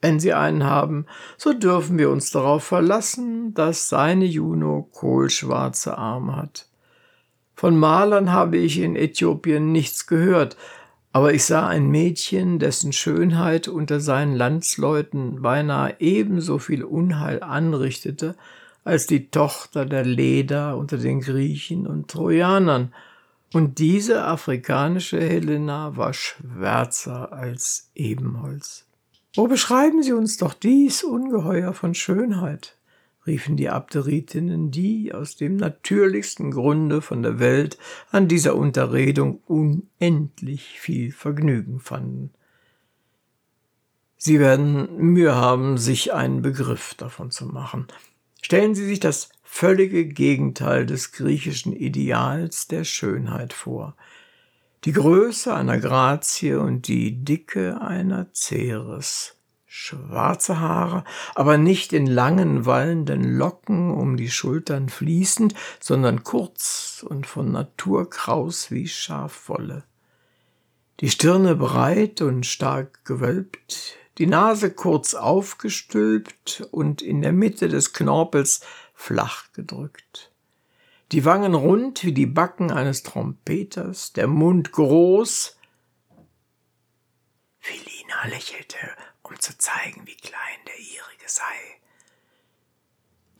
wenn 0.00 0.20
sie 0.20 0.32
einen 0.32 0.62
haben, 0.62 1.06
so 1.36 1.52
dürfen 1.52 1.98
wir 1.98 2.10
uns 2.10 2.30
darauf 2.30 2.62
verlassen, 2.62 3.52
dass 3.52 3.88
seine 3.88 4.26
Juno 4.26 4.88
kohlschwarze 4.92 5.98
Arme 5.98 6.36
hat. 6.36 6.68
Von 7.56 7.76
Malern 7.76 8.32
habe 8.32 8.58
ich 8.58 8.78
in 8.78 8.94
Äthiopien 8.94 9.72
nichts 9.72 10.06
gehört, 10.06 10.56
aber 11.14 11.32
ich 11.32 11.44
sah 11.44 11.68
ein 11.68 11.86
Mädchen, 11.90 12.58
dessen 12.58 12.92
Schönheit 12.92 13.68
unter 13.68 14.00
seinen 14.00 14.34
Landsleuten 14.34 15.42
beinahe 15.42 15.94
ebenso 16.00 16.58
viel 16.58 16.82
Unheil 16.82 17.40
anrichtete 17.40 18.34
als 18.82 19.06
die 19.06 19.30
Tochter 19.30 19.86
der 19.86 20.04
Leda 20.04 20.72
unter 20.72 20.98
den 20.98 21.20
Griechen 21.20 21.86
und 21.86 22.08
Trojanern, 22.08 22.92
und 23.52 23.78
diese 23.78 24.24
afrikanische 24.24 25.20
Helena 25.20 25.96
war 25.96 26.12
schwärzer 26.12 27.32
als 27.32 27.92
Ebenholz. 27.94 28.84
Wo 29.36 29.46
beschreiben 29.46 30.02
Sie 30.02 30.12
uns 30.12 30.38
doch 30.38 30.52
dies 30.52 31.04
Ungeheuer 31.04 31.74
von 31.74 31.94
Schönheit? 31.94 32.76
Riefen 33.26 33.56
die 33.56 33.70
Abderitinnen, 33.70 34.70
die 34.70 35.12
aus 35.14 35.36
dem 35.36 35.56
natürlichsten 35.56 36.50
Grunde 36.50 37.00
von 37.00 37.22
der 37.22 37.38
Welt 37.38 37.78
an 38.10 38.28
dieser 38.28 38.56
Unterredung 38.56 39.40
unendlich 39.46 40.78
viel 40.80 41.12
Vergnügen 41.12 41.80
fanden. 41.80 42.30
Sie 44.16 44.40
werden 44.40 44.96
Mühe 44.96 45.34
haben, 45.34 45.76
sich 45.76 46.14
einen 46.14 46.42
Begriff 46.42 46.94
davon 46.94 47.30
zu 47.30 47.46
machen. 47.46 47.86
Stellen 48.40 48.74
Sie 48.74 48.86
sich 48.86 49.00
das 49.00 49.28
völlige 49.42 50.06
Gegenteil 50.06 50.86
des 50.86 51.12
griechischen 51.12 51.72
Ideals 51.72 52.68
der 52.68 52.84
Schönheit 52.84 53.52
vor. 53.52 53.96
Die 54.84 54.92
Größe 54.92 55.54
einer 55.54 55.78
Grazie 55.78 56.54
und 56.54 56.88
die 56.88 57.24
Dicke 57.24 57.80
einer 57.80 58.26
Ceres. 58.34 59.36
Schwarze 59.76 60.60
Haare, 60.60 61.02
aber 61.34 61.58
nicht 61.58 61.92
in 61.92 62.06
langen, 62.06 62.64
wallenden 62.64 63.36
Locken 63.36 63.90
um 63.90 64.16
die 64.16 64.30
Schultern 64.30 64.88
fließend, 64.88 65.52
sondern 65.80 66.22
kurz 66.22 67.04
und 67.06 67.26
von 67.26 67.50
Natur 67.50 68.08
kraus 68.08 68.70
wie 68.70 68.86
Schafwolle. 68.86 69.82
Die 71.00 71.10
Stirne 71.10 71.56
breit 71.56 72.22
und 72.22 72.46
stark 72.46 73.04
gewölbt, 73.04 73.96
die 74.18 74.28
Nase 74.28 74.70
kurz 74.70 75.14
aufgestülpt 75.14 76.68
und 76.70 77.02
in 77.02 77.20
der 77.20 77.32
Mitte 77.32 77.68
des 77.68 77.92
Knorpels 77.92 78.60
flach 78.94 79.52
gedrückt. 79.54 80.30
Die 81.10 81.24
Wangen 81.24 81.54
rund 81.54 82.04
wie 82.04 82.12
die 82.12 82.26
Backen 82.26 82.70
eines 82.70 83.02
Trompeters, 83.02 84.12
der 84.12 84.28
Mund 84.28 84.70
groß. 84.70 85.58
Philina 87.58 88.28
lächelte, 88.28 88.78
um 89.34 89.40
zu 89.40 89.56
zeigen, 89.58 90.06
wie 90.06 90.16
klein 90.16 90.58
der 90.66 90.78
ihrige 90.78 91.26
sei. 91.26 91.42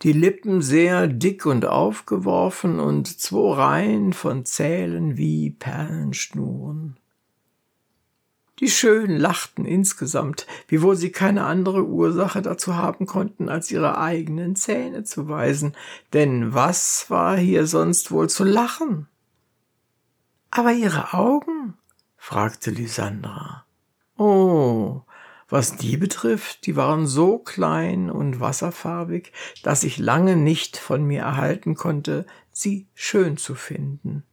die 0.02 0.12
Lippen 0.12 0.60
sehr 0.60 1.06
dick 1.06 1.46
und 1.46 1.64
aufgeworfen 1.64 2.78
und 2.78 3.06
zwei 3.06 3.54
Reihen 3.54 4.12
von 4.12 4.44
Zählen 4.44 5.16
wie 5.16 5.50
Perlenschnuren. 5.50 6.98
Die 8.60 8.68
Schönen 8.68 9.18
lachten 9.18 9.64
insgesamt, 9.64 10.46
wiewohl 10.68 10.96
sie 10.96 11.10
keine 11.10 11.44
andere 11.44 11.86
Ursache 11.86 12.42
dazu 12.42 12.76
haben 12.76 13.06
konnten, 13.06 13.48
als 13.48 13.70
ihre 13.70 13.96
eigenen 13.98 14.56
Zähne 14.56 15.04
zu 15.04 15.28
weisen, 15.28 15.74
denn 16.12 16.52
was 16.52 17.08
war 17.08 17.38
hier 17.38 17.66
sonst 17.66 18.10
wohl 18.10 18.28
zu 18.28 18.44
lachen? 18.44 19.08
Aber 20.50 20.72
ihre 20.72 21.14
Augen? 21.14 21.78
fragte 22.16 22.70
Lysandra. 22.70 23.64
Oh, 24.18 25.02
was 25.48 25.76
die 25.76 25.96
betrifft, 25.96 26.66
die 26.66 26.76
waren 26.76 27.06
so 27.06 27.38
klein 27.38 28.10
und 28.10 28.40
wasserfarbig, 28.40 29.32
dass 29.62 29.84
ich 29.84 29.98
lange 29.98 30.36
nicht 30.36 30.76
von 30.76 31.04
mir 31.04 31.22
erhalten 31.22 31.74
konnte, 31.74 32.26
sie 32.52 32.86
schön 32.94 33.36
zu 33.36 33.54
finden. 33.54 34.24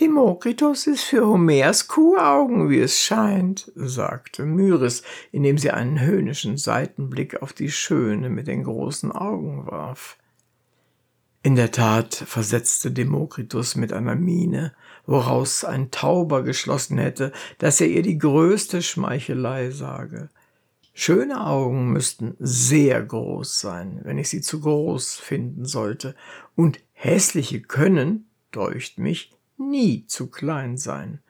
Demokritos 0.00 0.86
ist 0.86 1.04
für 1.04 1.26
Homers 1.26 1.86
Kuhaugen, 1.86 2.70
wie 2.70 2.80
es 2.80 2.98
scheint, 2.98 3.70
sagte 3.76 4.44
Myris, 4.44 5.02
indem 5.30 5.58
sie 5.58 5.70
einen 5.70 6.00
höhnischen 6.00 6.56
Seitenblick 6.56 7.40
auf 7.42 7.52
die 7.52 7.70
Schöne 7.70 8.30
mit 8.30 8.46
den 8.46 8.64
großen 8.64 9.12
Augen 9.12 9.66
warf. 9.66 10.18
In 11.44 11.56
der 11.56 11.72
Tat, 11.72 12.14
versetzte 12.14 12.90
Demokritus 12.90 13.76
mit 13.76 13.92
einer 13.92 14.14
Miene, 14.14 14.74
woraus 15.06 15.64
ein 15.64 15.90
Tauber 15.90 16.42
geschlossen 16.42 16.98
hätte, 16.98 17.32
dass 17.58 17.80
er 17.80 17.88
ihr 17.88 18.02
die 18.02 18.18
größte 18.18 18.82
Schmeichelei 18.82 19.70
sage. 19.70 20.30
Schöne 20.94 21.46
Augen 21.46 21.90
müssten 21.92 22.36
sehr 22.38 23.02
groß 23.02 23.60
sein, 23.60 24.00
wenn 24.04 24.18
ich 24.18 24.28
sie 24.28 24.42
zu 24.42 24.60
groß 24.60 25.16
finden 25.16 25.64
sollte, 25.64 26.14
und 26.54 26.80
hässliche 26.92 27.62
können, 27.62 28.26
deucht 28.50 28.98
mich, 28.98 29.32
nie 29.56 30.06
zu 30.06 30.30
klein 30.30 30.76
sein. 30.76 31.20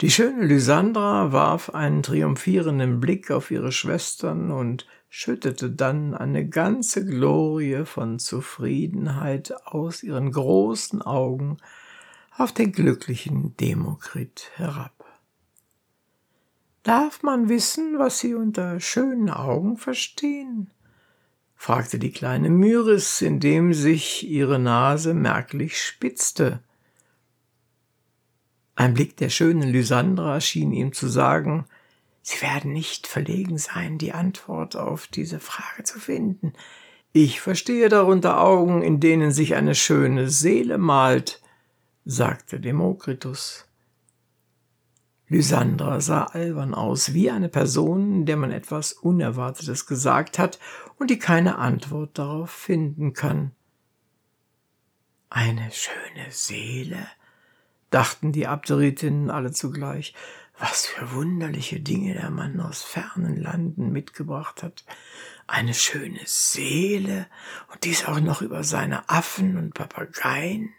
Die 0.00 0.10
schöne 0.10 0.46
Lysandra 0.46 1.32
warf 1.32 1.70
einen 1.70 2.02
triumphierenden 2.02 3.00
Blick 3.00 3.30
auf 3.30 3.50
ihre 3.50 3.72
Schwestern 3.72 4.50
und 4.50 4.86
schüttete 5.10 5.70
dann 5.70 6.14
eine 6.14 6.48
ganze 6.48 7.04
Glorie 7.04 7.84
von 7.84 8.18
Zufriedenheit 8.18 9.52
aus 9.66 10.02
ihren 10.02 10.30
großen 10.30 11.02
Augen 11.02 11.58
auf 12.36 12.52
den 12.52 12.72
glücklichen 12.72 13.56
Demokrit 13.56 14.50
herab. 14.56 15.04
Darf 16.82 17.22
man 17.22 17.48
wissen, 17.48 17.98
was 17.98 18.20
Sie 18.20 18.34
unter 18.34 18.80
schönen 18.80 19.28
Augen 19.28 19.76
verstehen? 19.76 20.70
fragte 21.54 21.98
die 21.98 22.10
kleine 22.10 22.48
Myris, 22.48 23.20
indem 23.20 23.74
sich 23.74 24.26
ihre 24.26 24.58
Nase 24.58 25.12
merklich 25.12 25.82
spitzte. 25.82 26.60
Ein 28.76 28.94
Blick 28.94 29.18
der 29.18 29.28
schönen 29.28 29.68
Lysandra 29.68 30.40
schien 30.40 30.72
ihm 30.72 30.94
zu 30.94 31.06
sagen, 31.06 31.66
Sie 32.22 32.40
werden 32.40 32.72
nicht 32.72 33.06
verlegen 33.06 33.58
sein, 33.58 33.98
die 33.98 34.12
Antwort 34.12 34.76
auf 34.76 35.06
diese 35.06 35.38
Frage 35.38 35.84
zu 35.84 35.98
finden. 35.98 36.54
Ich 37.12 37.40
verstehe 37.40 37.88
darunter 37.88 38.40
Augen, 38.40 38.82
in 38.82 39.00
denen 39.00 39.32
sich 39.32 39.54
eine 39.54 39.74
schöne 39.74 40.30
Seele 40.30 40.78
malt, 40.78 41.42
sagte 42.04 42.60
Demokritus. 42.60 43.66
Lysandra 45.28 46.00
sah 46.00 46.24
albern 46.24 46.74
aus, 46.74 47.14
wie 47.14 47.30
eine 47.30 47.48
Person, 47.48 48.26
der 48.26 48.36
man 48.36 48.50
etwas 48.50 48.92
Unerwartetes 48.92 49.86
gesagt 49.86 50.38
hat 50.38 50.58
und 50.98 51.08
die 51.10 51.18
keine 51.18 51.58
Antwort 51.58 52.18
darauf 52.18 52.50
finden 52.50 53.12
kann. 53.12 53.52
Eine 55.28 55.70
schöne 55.70 56.30
Seele, 56.30 57.06
dachten 57.90 58.32
die 58.32 58.46
Abderitinnen 58.46 59.30
alle 59.30 59.52
zugleich. 59.52 60.14
Was 60.58 60.86
für 60.86 61.12
wunderliche 61.12 61.80
Dinge 61.80 62.12
der 62.12 62.30
Mann 62.30 62.60
aus 62.60 62.82
fernen 62.82 63.36
Landen 63.36 63.92
mitgebracht 63.92 64.62
hat. 64.62 64.84
Eine 65.46 65.72
schöne 65.72 66.20
Seele 66.26 67.26
und 67.72 67.84
dies 67.84 68.04
auch 68.04 68.20
noch 68.20 68.42
über 68.42 68.62
seine 68.62 69.08
Affen 69.08 69.56
und 69.56 69.72
Papageien. 69.72 70.74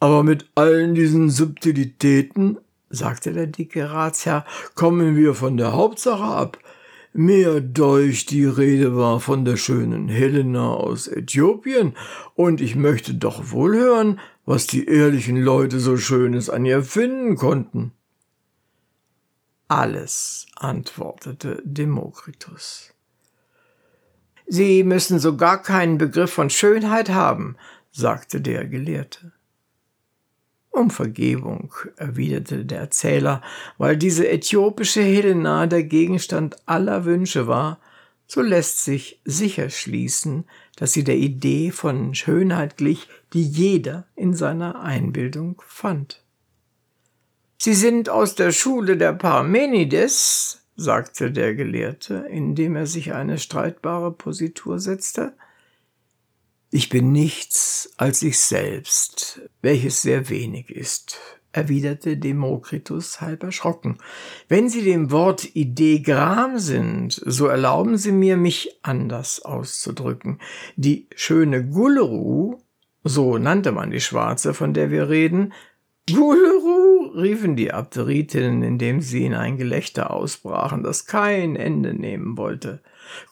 Aber 0.00 0.22
mit 0.22 0.46
allen 0.54 0.94
diesen 0.94 1.28
Subtilitäten, 1.28 2.58
sagte 2.88 3.32
der 3.32 3.46
dicke 3.46 3.90
Ratsherr, 3.90 4.46
kommen 4.74 5.14
wir 5.14 5.34
von 5.34 5.58
der 5.58 5.72
Hauptsache 5.72 6.24
ab. 6.24 6.58
Mehr 7.12 7.60
durch 7.60 8.24
die 8.24 8.46
Rede 8.46 8.96
war 8.96 9.20
von 9.20 9.44
der 9.44 9.56
schönen 9.56 10.08
Helena 10.08 10.72
aus 10.72 11.06
Äthiopien, 11.06 11.94
und 12.34 12.60
ich 12.60 12.76
möchte 12.76 13.14
doch 13.14 13.50
wohl 13.50 13.76
hören, 13.76 14.20
was 14.46 14.66
die 14.66 14.86
ehrlichen 14.86 15.36
Leute 15.36 15.80
so 15.80 15.96
Schönes 15.96 16.48
an 16.48 16.64
ihr 16.64 16.82
finden 16.82 17.36
konnten. 17.36 17.92
Alles, 19.68 20.46
antwortete 20.56 21.62
Demokritus. 21.64 22.94
Sie 24.46 24.82
müssen 24.82 25.18
so 25.18 25.36
gar 25.36 25.62
keinen 25.62 25.98
Begriff 25.98 26.32
von 26.32 26.48
Schönheit 26.48 27.10
haben, 27.10 27.56
sagte 27.92 28.40
der 28.40 28.66
Gelehrte. 28.66 29.32
Um 30.70 30.90
Vergebung, 30.90 31.74
erwiderte 31.96 32.64
der 32.64 32.78
Erzähler, 32.78 33.42
weil 33.76 33.96
diese 33.96 34.28
äthiopische 34.28 35.02
Helena 35.02 35.66
der 35.66 35.82
Gegenstand 35.82 36.56
aller 36.66 37.04
Wünsche 37.04 37.46
war, 37.48 37.80
so 38.26 38.40
lässt 38.40 38.84
sich 38.84 39.20
sicher 39.24 39.70
schließen, 39.70 40.44
dass 40.76 40.92
sie 40.92 41.02
der 41.02 41.16
Idee 41.16 41.72
von 41.72 42.14
Schönheit 42.14 42.76
glich, 42.76 43.08
die 43.32 43.42
jeder 43.42 44.06
in 44.14 44.34
seiner 44.34 44.80
Einbildung 44.80 45.60
fand. 45.66 46.22
Sie 47.58 47.74
sind 47.74 48.08
aus 48.08 48.36
der 48.36 48.52
Schule 48.52 48.96
der 48.96 49.12
Parmenides, 49.12 50.62
sagte 50.76 51.32
der 51.32 51.54
Gelehrte, 51.54 52.24
indem 52.30 52.76
er 52.76 52.86
sich 52.86 53.12
eine 53.12 53.38
streitbare 53.38 54.12
Positur 54.12 54.78
setzte. 54.78 55.34
Ich 56.72 56.88
bin 56.88 57.10
nichts 57.10 57.92
als 57.96 58.22
ich 58.22 58.38
selbst, 58.38 59.40
welches 59.60 60.02
sehr 60.02 60.28
wenig 60.28 60.70
ist, 60.70 61.18
erwiderte 61.50 62.16
Demokritus 62.16 63.20
halb 63.20 63.42
erschrocken. 63.42 63.98
Wenn 64.48 64.68
Sie 64.68 64.84
dem 64.84 65.10
Wort 65.10 65.56
Ideegram 65.56 66.60
sind, 66.60 67.20
so 67.26 67.48
erlauben 67.48 67.96
Sie 67.98 68.12
mir, 68.12 68.36
mich 68.36 68.78
anders 68.82 69.42
auszudrücken. 69.42 70.38
Die 70.76 71.08
schöne 71.16 71.66
Gulleru, 71.66 72.58
so 73.02 73.36
nannte 73.36 73.72
man 73.72 73.90
die 73.90 74.00
Schwarze, 74.00 74.54
von 74.54 74.72
der 74.72 74.92
wir 74.92 75.08
reden, 75.08 75.52
Gulleru, 76.08 77.10
riefen 77.16 77.56
die 77.56 77.72
Abderitinnen, 77.72 78.62
indem 78.62 79.00
sie 79.00 79.24
in 79.24 79.34
ein 79.34 79.56
Gelächter 79.56 80.10
ausbrachen, 80.12 80.82
das 80.82 81.06
kein 81.06 81.56
Ende 81.56 81.94
nehmen 81.94 82.36
wollte. 82.36 82.80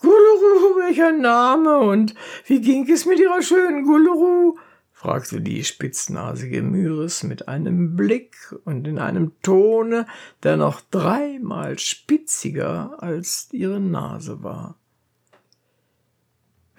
Gulleru, 0.01 0.28
welcher 0.77 1.13
Name 1.13 1.79
und 1.79 2.15
wie 2.47 2.61
ging 2.61 2.89
es 2.91 3.07
mit 3.07 3.19
ihrer 3.19 3.43
schönen 3.43 3.85
Gulleru? 3.85 4.57
fragte 4.93 5.41
die 5.41 5.63
spitznasige 5.63 6.61
Myris 6.61 7.23
mit 7.23 7.47
einem 7.47 7.95
Blick 7.95 8.35
und 8.65 8.89
in 8.89 8.99
einem 8.99 9.31
Tone, 9.43 10.07
der 10.43 10.57
noch 10.57 10.81
dreimal 10.91 11.79
spitziger 11.79 12.97
als 13.01 13.49
ihre 13.53 13.79
Nase 13.79 14.43
war. 14.43 14.77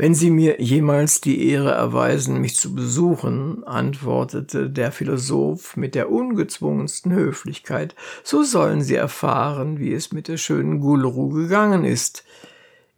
Wenn 0.01 0.15
Sie 0.15 0.31
mir 0.31 0.61
jemals 0.61 1.19
die 1.19 1.49
Ehre 1.49 1.71
erweisen, 1.71 2.39
mich 2.39 2.55
zu 2.55 2.73
besuchen, 2.73 3.65
antwortete 3.65 4.69
der 4.69 4.93
Philosoph 4.93 5.75
mit 5.75 5.93
der 5.93 6.09
ungezwungensten 6.09 7.11
Höflichkeit, 7.11 7.95
so 8.23 8.43
sollen 8.43 8.81
Sie 8.81 8.95
erfahren, 8.95 9.77
wie 9.77 9.93
es 9.93 10.13
mit 10.13 10.29
der 10.29 10.37
schönen 10.37 10.79
Gulru 10.79 11.27
gegangen 11.27 11.83
ist. 11.83 12.23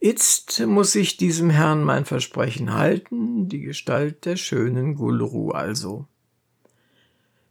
Itzt 0.04 0.66
muss 0.66 0.96
ich 0.96 1.18
diesem 1.18 1.52
Herrn 1.52 1.84
mein 1.84 2.06
Versprechen 2.06 2.74
halten, 2.74 3.48
die 3.48 3.62
Gestalt 3.62 4.26
der 4.26 4.36
schönen 4.36 4.96
Gulleru 4.96 5.52
also. 5.52 6.08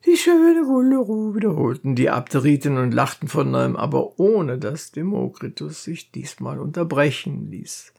Die 0.05 0.17
schöne 0.17 0.65
Gulleru, 0.65 1.37
wiederholten 1.37 1.95
die 1.95 2.11
Abderiten 2.11 2.77
und 2.77 2.91
lachten 2.91 3.29
von 3.29 3.53
neuem, 3.53 3.77
aber 3.77 4.19
ohne 4.19 4.59
dass 4.59 4.91
Demokritus 4.91 5.85
sich 5.85 6.11
diesmal 6.11 6.59
unterbrechen 6.59 7.53
ließ. 7.53 7.93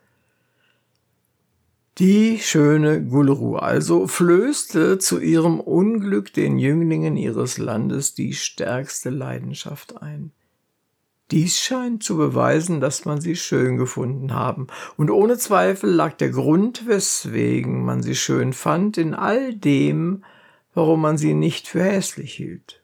Die 1.97 2.39
schöne 2.39 3.01
Gulleru 3.05 3.55
also 3.55 4.05
flößte 4.05 4.97
zu 4.97 5.21
ihrem 5.21 5.61
Unglück 5.61 6.33
den 6.33 6.59
Jünglingen 6.59 7.15
ihres 7.15 7.57
Landes 7.57 8.15
die 8.15 8.33
stärkste 8.33 9.11
Leidenschaft 9.11 10.01
ein. 10.01 10.33
Dies 11.31 11.59
scheint 11.59 12.03
zu 12.03 12.17
beweisen, 12.17 12.81
dass 12.81 13.05
man 13.05 13.21
sie 13.21 13.37
schön 13.37 13.77
gefunden 13.77 14.33
haben, 14.33 14.67
und 14.97 15.09
ohne 15.09 15.37
Zweifel 15.37 15.89
lag 15.89 16.13
der 16.13 16.29
Grund, 16.29 16.87
weswegen 16.87 17.85
man 17.85 18.03
sie 18.03 18.15
schön 18.15 18.51
fand, 18.51 18.97
in 18.97 19.13
all 19.13 19.53
dem, 19.55 20.23
warum 20.73 21.01
man 21.01 21.17
sie 21.17 21.33
nicht 21.33 21.67
für 21.67 21.83
hässlich 21.83 22.33
hielt. 22.33 22.81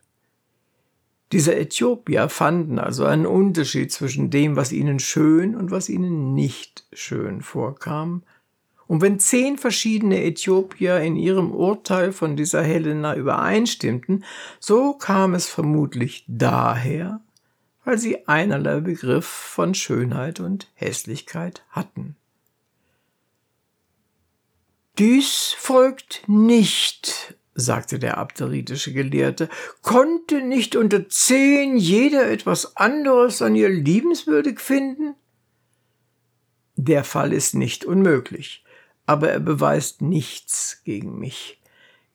Diese 1.33 1.57
Äthiopier 1.57 2.29
fanden 2.29 2.79
also 2.79 3.03
einen 3.03 3.25
Unterschied 3.25 3.91
zwischen 3.91 4.29
dem, 4.29 4.55
was 4.55 4.71
ihnen 4.71 4.99
schön 4.99 5.55
und 5.55 5.71
was 5.71 5.89
ihnen 5.89 6.33
nicht 6.33 6.85
schön 6.93 7.41
vorkam. 7.41 8.23
Und 8.87 9.01
wenn 9.01 9.19
zehn 9.19 9.57
verschiedene 9.57 10.23
Äthiopier 10.23 11.01
in 11.01 11.17
ihrem 11.17 11.51
Urteil 11.51 12.13
von 12.13 12.37
dieser 12.37 12.63
Helena 12.63 13.13
übereinstimmten, 13.13 14.23
so 14.61 14.93
kam 14.93 15.33
es 15.33 15.47
vermutlich 15.47 16.23
daher, 16.29 17.19
weil 17.87 17.97
sie 17.97 18.27
einerlei 18.27 18.81
Begriff 18.81 19.25
von 19.25 19.73
Schönheit 19.73 20.41
und 20.41 20.69
Hässlichkeit 20.73 21.63
hatten. 21.69 22.17
Dies 24.97 25.55
folgt 25.57 26.23
nicht 26.27 27.37
sagte 27.55 27.97
der 27.97 28.17
abderitische 28.17 28.91
Gelehrte, 28.91 29.47
konnte 29.83 30.41
nicht 30.41 30.75
unter 30.75 31.07
zehn 31.07 31.77
jeder 31.77 32.29
etwas 32.29 32.75
anderes 32.75 33.41
an 33.41 33.55
ihr 33.55 33.69
liebenswürdig 33.69 34.59
finden? 34.59 35.15
Der 36.75 37.05
Fall 37.05 37.31
ist 37.31 37.55
nicht 37.55 37.85
unmöglich, 37.85 38.65
aber 39.05 39.29
er 39.31 39.39
beweist 39.39 40.01
nichts 40.01 40.81
gegen 40.83 41.19
mich. 41.19 41.61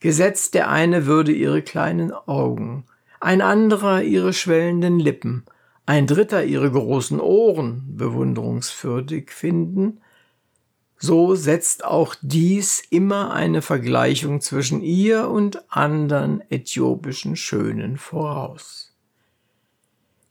Gesetzt 0.01 0.53
der 0.53 0.69
eine 0.69 1.07
würde 1.07 1.33
ihre 1.33 1.63
kleinen 1.63 2.13
Augen, 2.13 2.85
ein 3.21 3.41
anderer 3.41 4.03
ihre 4.03 4.35
schwellenden 4.35 5.01
Lippen, 5.01 5.47
ein 5.87 6.07
dritter 6.07 6.45
ihre 6.45 6.71
großen 6.71 7.21
Ohren 7.21 7.97
bewunderungswürdig 7.97 9.31
finden, 9.31 10.01
so 10.97 11.35
setzt 11.35 11.85
auch 11.85 12.15
dies 12.23 12.81
immer 12.91 13.33
eine 13.33 13.61
Vergleichung 13.61 14.41
zwischen 14.41 14.83
ihr 14.83 15.29
und 15.29 15.65
anderen 15.69 16.41
äthiopischen 16.49 17.35
Schönen 17.35 17.97
voraus. 17.97 18.97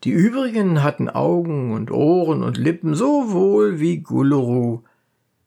Die 0.05 0.11
übrigen 0.11 0.81
hatten 0.81 1.09
Augen 1.09 1.73
und 1.73 1.91
Ohren 1.91 2.41
und 2.41 2.57
Lippen 2.57 2.95
so 2.95 3.31
wohl 3.31 3.81
wie 3.81 3.97
Gulleru, 3.97 4.83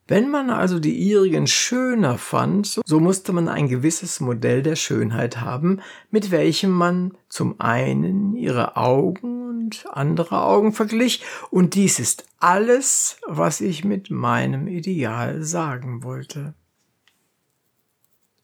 wenn 0.07 0.29
man 0.29 0.49
also 0.51 0.79
die 0.79 0.95
ihrigen 0.95 1.47
schöner 1.47 2.17
fand, 2.17 2.79
so 2.85 2.99
musste 2.99 3.33
man 3.33 3.47
ein 3.47 3.67
gewisses 3.67 4.19
Modell 4.19 4.61
der 4.61 4.75
Schönheit 4.75 5.41
haben, 5.41 5.81
mit 6.11 6.29
welchem 6.29 6.71
man 6.71 7.17
zum 7.27 7.59
einen 7.59 8.35
ihre 8.35 8.77
Augen 8.77 9.49
und 9.65 9.85
andere 9.91 10.43
Augen 10.43 10.73
verglich, 10.73 11.23
und 11.49 11.73
dies 11.73 11.99
ist 11.99 12.25
alles, 12.39 13.17
was 13.25 13.61
ich 13.61 13.83
mit 13.83 14.11
meinem 14.11 14.67
Ideal 14.67 15.41
sagen 15.41 16.03
wollte. 16.03 16.53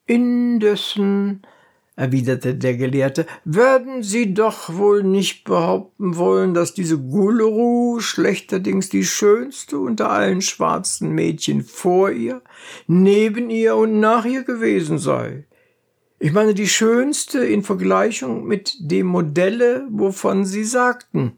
Indessen 0.08 1.44
erwiderte 2.02 2.56
der 2.56 2.76
Gelehrte, 2.76 3.28
werden 3.46 4.02
Sie 4.02 4.34
doch 4.34 4.74
wohl 4.74 5.04
nicht 5.04 5.44
behaupten 5.44 6.18
wollen, 6.18 6.56
dass 6.56 6.74
diese 6.74 6.98
Gulleru 6.98 8.00
schlechterdings 8.00 8.90
die 8.90 9.06
schönste 9.06 9.78
unter 9.78 10.10
allen 10.10 10.42
schwarzen 10.42 11.12
Mädchen 11.12 11.64
vor 11.64 12.10
ihr, 12.10 12.42
neben 12.88 13.52
ihr 13.52 13.76
und 13.76 14.00
nach 14.00 14.26
ihr 14.26 14.44
gewesen 14.44 14.98
sei. 14.98 15.46
Ich 16.18 16.34
meine 16.34 16.56
die 16.56 16.68
schönste 16.68 17.46
in 17.46 17.62
Vergleichung 17.62 18.46
mit 18.46 18.76
dem 18.80 19.06
Modelle, 19.06 19.88
wovon 19.92 20.44
Sie 20.44 20.64
sagten. 20.64 21.38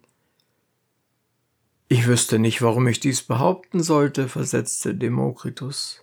Ich 1.89 2.07
wüsste 2.07 2.39
nicht, 2.39 2.61
warum 2.61 2.87
ich 2.87 3.01
dies 3.01 3.21
behaupten 3.21 3.83
sollte, 3.83 4.29
versetzte 4.29 4.95
Demokritus. 4.95 6.02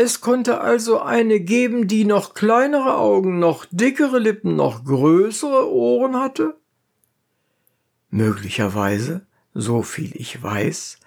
Es 0.00 0.20
konnte 0.20 0.60
also 0.60 1.00
eine 1.00 1.40
geben, 1.40 1.88
die 1.88 2.04
noch 2.04 2.32
kleinere 2.32 2.98
Augen, 2.98 3.40
noch 3.40 3.66
dickere 3.72 4.20
Lippen, 4.20 4.54
noch 4.54 4.84
größere 4.84 5.68
Ohren 5.72 6.14
hatte? 6.14 6.56
Möglicherweise, 8.08 9.26
so 9.54 9.82
viel 9.82 10.12
ich 10.14 10.40
weiß. 10.40 11.00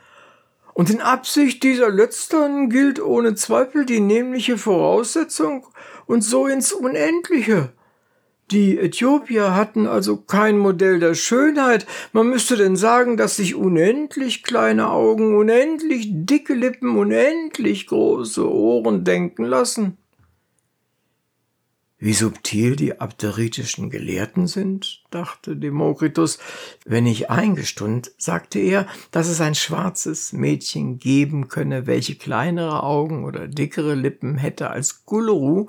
Und 0.74 0.90
in 0.90 1.00
Absicht 1.00 1.64
dieser 1.64 1.90
letzteren 1.90 2.70
gilt 2.70 3.02
ohne 3.02 3.34
Zweifel 3.36 3.86
die 3.86 4.02
nämliche 4.02 4.58
Voraussetzung 4.58 5.68
und 6.06 6.22
so 6.22 6.48
ins 6.48 6.74
Unendliche. 6.74 7.72
Die 8.52 8.78
Äthiopier 8.78 9.56
hatten 9.56 9.88
also 9.88 10.18
kein 10.18 10.58
Modell 10.58 11.00
der 11.00 11.16
Schönheit. 11.16 11.86
Man 12.12 12.28
müsste 12.28 12.58
denn 12.58 12.76
sagen, 12.76 13.16
dass 13.16 13.38
sich 13.38 13.56
unendlich 13.56 14.44
kleine 14.44 14.90
Augen, 14.90 15.38
unendlich 15.38 16.08
dicke 16.10 16.54
Lippen, 16.54 16.98
unendlich 16.98 17.88
große 17.88 18.46
Ohren 18.50 19.06
denken 19.06 19.46
lassen. 19.46 19.98
Wie 21.98 22.14
subtil 22.14 22.76
die 22.76 23.00
abderitischen 23.00 23.90
Gelehrten 23.90 24.48
sind, 24.48 25.04
dachte 25.12 25.56
Demokritus. 25.56 26.40
Wenn 26.84 27.06
ich 27.06 27.30
eingestund, 27.30 28.12
sagte 28.18 28.60
er, 28.60 28.88
dass 29.12 29.30
es 29.30 29.40
ein 29.40 29.56
schwarzes 29.56 30.34
Mädchen 30.34 30.98
geben 30.98 31.48
könne, 31.48 31.88
welche 31.88 32.16
kleinere 32.16 32.84
Augen 32.84 33.24
oder 33.24 33.48
dickere 33.48 33.94
Lippen 33.94 34.38
hätte 34.38 34.72
als 34.72 35.06
Gulleru, 35.06 35.68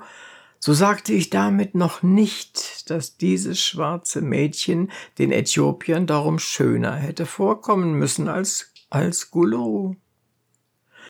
so 0.65 0.71
sagte 0.71 1.11
ich 1.11 1.29
damit 1.29 1.75
noch 1.75 2.03
nicht, 2.03 2.89
dass 2.89 3.17
dieses 3.17 3.61
schwarze 3.61 4.21
Mädchen 4.21 4.91
den 5.19 5.33
Äthiopiern 5.33 6.07
darum 6.07 6.39
schöner 6.39 6.95
hätte 6.95 7.25
vorkommen 7.25 7.95
müssen 7.99 8.29
als, 8.29 8.71
als 8.89 9.29
Gullo. 9.29 9.97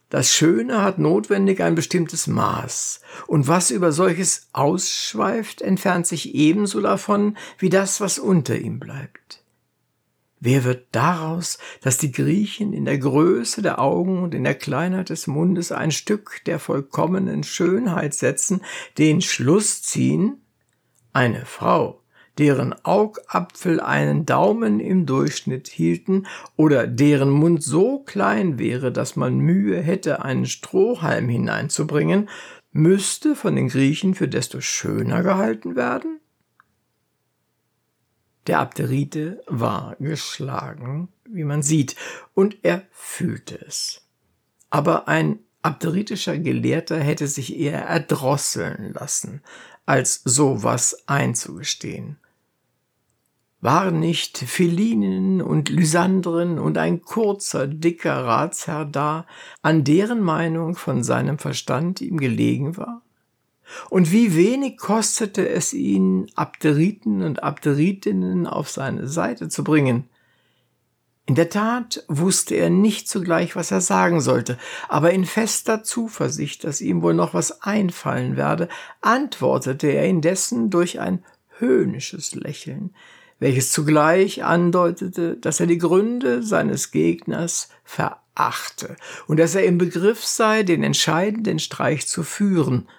Das 0.09 0.33
Schöne 0.33 0.81
hat 0.81 0.97
notwendig 0.97 1.61
ein 1.61 1.75
bestimmtes 1.75 2.25
Maß, 2.25 3.01
und 3.27 3.47
was 3.47 3.69
über 3.69 3.91
solches 3.91 4.47
ausschweift, 4.53 5.61
entfernt 5.61 6.07
sich 6.07 6.33
ebenso 6.33 6.81
davon 6.81 7.37
wie 7.59 7.69
das, 7.69 8.01
was 8.01 8.17
unter 8.17 8.57
ihm 8.57 8.79
bleibt. 8.79 9.42
Wer 10.45 10.65
wird 10.65 10.87
daraus, 10.91 11.57
dass 11.79 11.97
die 11.97 12.11
Griechen 12.11 12.73
in 12.73 12.83
der 12.83 12.97
Größe 12.97 13.61
der 13.61 13.79
Augen 13.79 14.21
und 14.21 14.35
in 14.35 14.43
der 14.43 14.55
Kleinheit 14.55 15.09
des 15.09 15.25
Mundes 15.25 15.71
ein 15.71 15.89
Stück 15.89 16.41
der 16.45 16.59
vollkommenen 16.59 17.43
Schönheit 17.43 18.13
setzen, 18.13 18.59
den 18.97 19.21
Schluss 19.21 19.81
ziehen? 19.81 20.41
Eine 21.13 21.45
Frau, 21.45 22.01
deren 22.37 22.75
Augapfel 22.83 23.79
einen 23.79 24.25
Daumen 24.25 24.81
im 24.81 25.05
Durchschnitt 25.05 25.69
hielten 25.69 26.27
oder 26.57 26.87
deren 26.87 27.29
Mund 27.29 27.63
so 27.63 27.99
klein 27.99 28.59
wäre, 28.59 28.91
dass 28.91 29.15
man 29.15 29.37
Mühe 29.37 29.79
hätte, 29.79 30.25
einen 30.25 30.45
Strohhalm 30.45 31.29
hineinzubringen, 31.29 32.27
müsste 32.73 33.37
von 33.37 33.55
den 33.55 33.69
Griechen 33.69 34.13
für 34.13 34.27
desto 34.27 34.59
schöner 34.59 35.23
gehalten 35.23 35.77
werden? 35.77 36.19
Der 38.47 38.59
Abderite 38.59 39.41
war 39.47 39.95
geschlagen, 39.99 41.09
wie 41.25 41.43
man 41.45 41.63
sieht, 41.63 41.95
und 42.33 42.57
er 42.63 42.83
fühlte 42.91 43.59
es. 43.65 44.01
Aber 44.69 45.07
ein 45.07 45.39
abderitischer 45.61 46.37
Gelehrter 46.37 46.99
hätte 46.99 47.27
sich 47.27 47.57
eher 47.57 47.85
erdrosseln 47.85 48.93
lassen, 48.93 49.41
als 49.85 50.21
sowas 50.25 51.03
einzugestehen. 51.07 52.17
Waren 53.61 54.01
nicht 54.01 54.37
Philinen 54.37 55.41
und 55.41 55.69
Lysandren 55.69 56.59
und 56.59 56.77
ein 56.77 57.01
kurzer, 57.01 57.65
dicker 57.65 58.25
Ratsherr 58.25 58.83
da, 58.83 59.25
an 59.61 59.85
deren 59.85 60.19
Meinung 60.19 60.75
von 60.75 61.01
seinem 61.01 61.39
Verstand 61.39 62.01
ihm 62.01 62.17
gelegen 62.17 62.75
war? 62.75 63.03
Und 63.89 64.11
wie 64.11 64.35
wenig 64.35 64.77
kostete 64.77 65.47
es 65.47 65.73
ihn, 65.73 66.29
Abderiten 66.35 67.21
und 67.21 67.43
Abderitinnen 67.43 68.47
auf 68.47 68.69
seine 68.69 69.07
Seite 69.07 69.49
zu 69.49 69.63
bringen. 69.63 70.09
In 71.25 71.35
der 71.35 71.49
Tat 71.49 72.03
wusste 72.09 72.55
er 72.55 72.69
nicht 72.69 73.07
zugleich, 73.07 73.55
was 73.55 73.71
er 73.71 73.79
sagen 73.79 74.19
sollte, 74.19 74.57
aber 74.89 75.11
in 75.11 75.23
fester 75.23 75.81
Zuversicht, 75.81 76.65
dass 76.65 76.81
ihm 76.81 77.01
wohl 77.01 77.13
noch 77.13 77.33
was 77.33 77.61
einfallen 77.61 78.35
werde, 78.35 78.67
antwortete 78.99 79.87
er 79.87 80.05
indessen 80.05 80.69
durch 80.69 80.99
ein 80.99 81.23
höhnisches 81.59 82.35
Lächeln, 82.35 82.93
welches 83.39 83.71
zugleich 83.71 84.43
andeutete, 84.43 85.37
dass 85.37 85.61
er 85.61 85.67
die 85.67 85.77
Gründe 85.77 86.43
seines 86.43 86.91
Gegners 86.91 87.69
verachte 87.85 88.97
und 89.25 89.39
dass 89.39 89.55
er 89.55 89.63
im 89.63 89.77
Begriff 89.77 90.25
sei, 90.25 90.63
den 90.63 90.83
entscheidenden 90.83 91.59
Streich 91.59 92.05
zu 92.05 92.23
führen, 92.23 92.89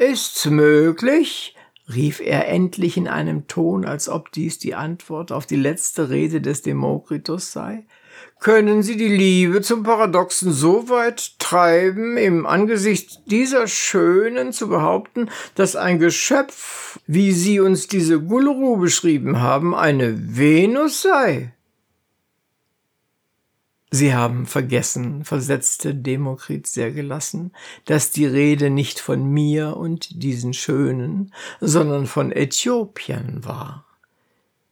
Ist's 0.00 0.46
möglich? 0.46 1.54
rief 1.94 2.20
er 2.20 2.48
endlich 2.48 2.96
in 2.96 3.06
einem 3.06 3.48
Ton, 3.48 3.84
als 3.84 4.08
ob 4.08 4.32
dies 4.32 4.58
die 4.58 4.74
Antwort 4.74 5.30
auf 5.30 5.44
die 5.44 5.56
letzte 5.56 6.08
Rede 6.08 6.40
des 6.40 6.62
Demokritus 6.62 7.52
sei. 7.52 7.84
Können 8.38 8.82
Sie 8.82 8.96
die 8.96 9.14
Liebe 9.14 9.60
zum 9.60 9.82
Paradoxen 9.82 10.52
so 10.52 10.88
weit 10.88 11.38
treiben, 11.38 12.16
im 12.16 12.46
Angesicht 12.46 13.20
dieser 13.26 13.66
Schönen 13.66 14.54
zu 14.54 14.70
behaupten, 14.70 15.28
dass 15.54 15.76
ein 15.76 15.98
Geschöpf, 15.98 16.98
wie 17.06 17.32
Sie 17.32 17.60
uns 17.60 17.86
diese 17.86 18.22
Gulleru 18.22 18.78
beschrieben 18.78 19.42
haben, 19.42 19.74
eine 19.74 20.34
Venus 20.34 21.02
sei? 21.02 21.52
Sie 23.90 24.14
haben 24.14 24.46
vergessen, 24.46 25.24
versetzte 25.24 25.94
Demokrit 25.94 26.68
sehr 26.68 26.92
gelassen, 26.92 27.52
dass 27.86 28.12
die 28.12 28.26
Rede 28.26 28.70
nicht 28.70 29.00
von 29.00 29.24
mir 29.24 29.76
und 29.76 30.22
diesen 30.22 30.52
Schönen, 30.52 31.32
sondern 31.60 32.06
von 32.06 32.30
Äthiopien 32.30 33.44
war. 33.44 33.84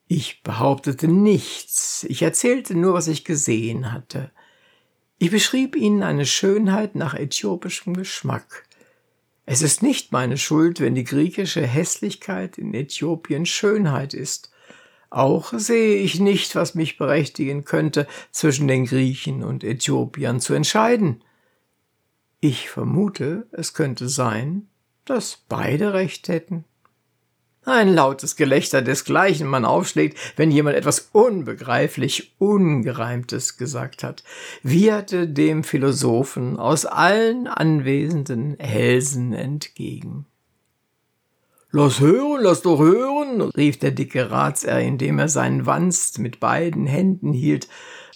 Ich 0.06 0.42
behauptete 0.42 1.08
nichts, 1.08 2.06
ich 2.08 2.22
erzählte 2.22 2.76
nur, 2.76 2.94
was 2.94 3.08
ich 3.08 3.24
gesehen 3.24 3.92
hatte. 3.92 4.30
Ich 5.18 5.32
beschrieb 5.32 5.74
ihnen 5.74 6.04
eine 6.04 6.24
Schönheit 6.24 6.94
nach 6.94 7.14
äthiopischem 7.14 7.94
Geschmack. 7.94 8.64
Es 9.46 9.62
ist 9.62 9.82
nicht 9.82 10.12
meine 10.12 10.38
Schuld, 10.38 10.78
wenn 10.78 10.94
die 10.94 11.04
griechische 11.04 11.66
Hässlichkeit 11.66 12.56
in 12.56 12.72
Äthiopien 12.72 13.46
Schönheit 13.46 14.14
ist. 14.14 14.52
Auch 15.10 15.52
sehe 15.56 15.96
ich 15.96 16.20
nicht, 16.20 16.54
was 16.54 16.74
mich 16.74 16.98
berechtigen 16.98 17.64
könnte, 17.64 18.06
zwischen 18.30 18.68
den 18.68 18.84
Griechen 18.84 19.42
und 19.42 19.64
Äthiopiern 19.64 20.40
zu 20.40 20.54
entscheiden. 20.54 21.22
Ich 22.40 22.68
vermute, 22.70 23.46
es 23.52 23.74
könnte 23.74 24.08
sein, 24.08 24.68
dass 25.04 25.44
beide 25.48 25.94
recht 25.94 26.28
hätten. 26.28 26.64
Ein 27.64 27.92
lautes 27.92 28.36
Gelächter 28.36 28.80
desgleichen 28.80 29.46
man 29.46 29.64
aufschlägt, 29.64 30.16
wenn 30.36 30.50
jemand 30.50 30.76
etwas 30.76 31.10
unbegreiflich 31.12 32.34
Ungereimtes 32.38 33.58
gesagt 33.58 34.02
hat, 34.02 34.24
wieherte 34.62 35.28
dem 35.28 35.64
Philosophen 35.64 36.56
aus 36.56 36.86
allen 36.86 37.46
Anwesenden 37.46 38.56
Hälsen 38.58 39.32
entgegen. 39.32 40.26
Lass 41.70 42.00
hören, 42.00 42.44
lass 42.44 42.62
doch 42.62 42.78
hören, 42.78 43.42
rief 43.42 43.78
der 43.78 43.90
dicke 43.90 44.30
Ratsherr, 44.30 44.80
indem 44.80 45.18
er 45.18 45.28
seinen 45.28 45.66
Wanst 45.66 46.18
mit 46.18 46.40
beiden 46.40 46.86
Händen 46.86 47.34
hielt, 47.34 47.68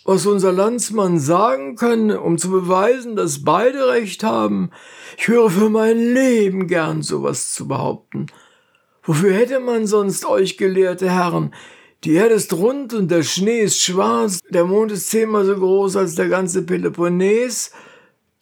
was 0.06 0.24
unser 0.24 0.52
Landsmann 0.52 1.18
sagen 1.18 1.76
kann, 1.76 2.10
um 2.10 2.38
zu 2.38 2.50
beweisen, 2.50 3.14
dass 3.14 3.44
beide 3.44 3.88
recht 3.88 4.24
haben. 4.24 4.70
Ich 5.18 5.28
höre 5.28 5.50
für 5.50 5.68
mein 5.68 5.98
Leben 5.98 6.66
gern 6.66 7.02
sowas 7.02 7.52
zu 7.52 7.68
behaupten. 7.68 8.28
Wofür 9.02 9.34
hätte 9.34 9.60
man 9.60 9.86
sonst 9.86 10.24
euch 10.24 10.56
gelehrte 10.56 11.10
Herren? 11.10 11.54
Die 12.04 12.14
Erde 12.14 12.36
ist 12.36 12.54
rund 12.54 12.94
und 12.94 13.10
der 13.10 13.22
Schnee 13.22 13.60
ist 13.60 13.82
schwarz, 13.82 14.40
der 14.48 14.64
Mond 14.64 14.92
ist 14.92 15.10
zehnmal 15.10 15.44
so 15.44 15.56
groß 15.56 15.96
als 15.96 16.14
der 16.14 16.30
ganze 16.30 16.62
Peloponnes, 16.62 17.72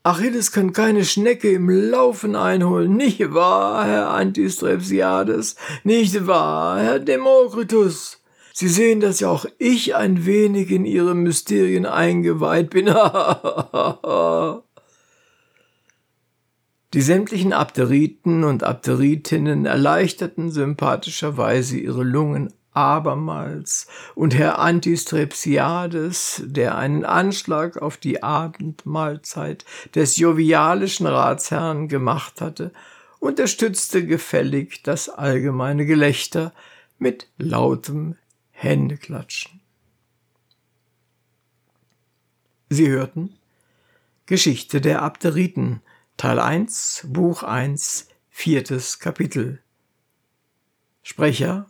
Achilles 0.02 0.50
kann 0.50 0.72
keine 0.72 1.04
Schnecke 1.04 1.50
im 1.50 1.68
Laufen 1.68 2.34
einholen, 2.34 2.96
nicht 2.96 3.34
wahr, 3.34 3.84
Herr 3.84 4.10
Antistrepsiades? 4.10 5.56
Nicht 5.84 6.26
wahr, 6.26 6.80
Herr 6.80 6.98
Demokritus? 6.98 8.22
Sie 8.54 8.68
sehen, 8.68 9.00
dass 9.00 9.20
ja 9.20 9.28
auch 9.28 9.44
ich 9.58 9.94
ein 9.94 10.24
wenig 10.24 10.70
in 10.70 10.86
Ihre 10.86 11.14
Mysterien 11.14 11.84
eingeweiht 11.84 12.70
bin. 12.70 12.86
Die 16.92 17.02
sämtlichen 17.02 17.52
Abderiten 17.52 18.42
und 18.42 18.64
Abderitinnen 18.64 19.64
erleichterten 19.64 20.50
sympathischerweise 20.50 21.76
ihre 21.78 22.02
Lungen 22.02 22.52
abermals, 22.72 23.86
und 24.14 24.34
Herr 24.34 24.58
Antistrepsiades, 24.58 26.42
der 26.44 26.76
einen 26.78 27.04
Anschlag 27.04 27.76
auf 27.76 27.96
die 27.96 28.22
Abendmahlzeit 28.22 29.64
des 29.94 30.16
jovialischen 30.16 31.06
Ratsherrn 31.06 31.88
gemacht 31.88 32.40
hatte, 32.40 32.72
unterstützte 33.18 34.06
gefällig 34.06 34.82
das 34.82 35.08
allgemeine 35.08 35.84
Gelächter 35.86 36.52
mit 36.98 37.28
lautem 37.38 38.16
Händeklatschen. 38.50 39.60
Sie 42.68 42.88
hörten 42.88 43.36
Geschichte 44.26 44.80
der 44.80 45.02
Abderiten, 45.02 45.82
Teil 46.16 46.38
1, 46.38 47.06
Buch 47.08 47.42
1, 47.42 48.08
viertes 48.28 49.00
Kapitel. 49.00 49.60
Sprecher 51.02 51.69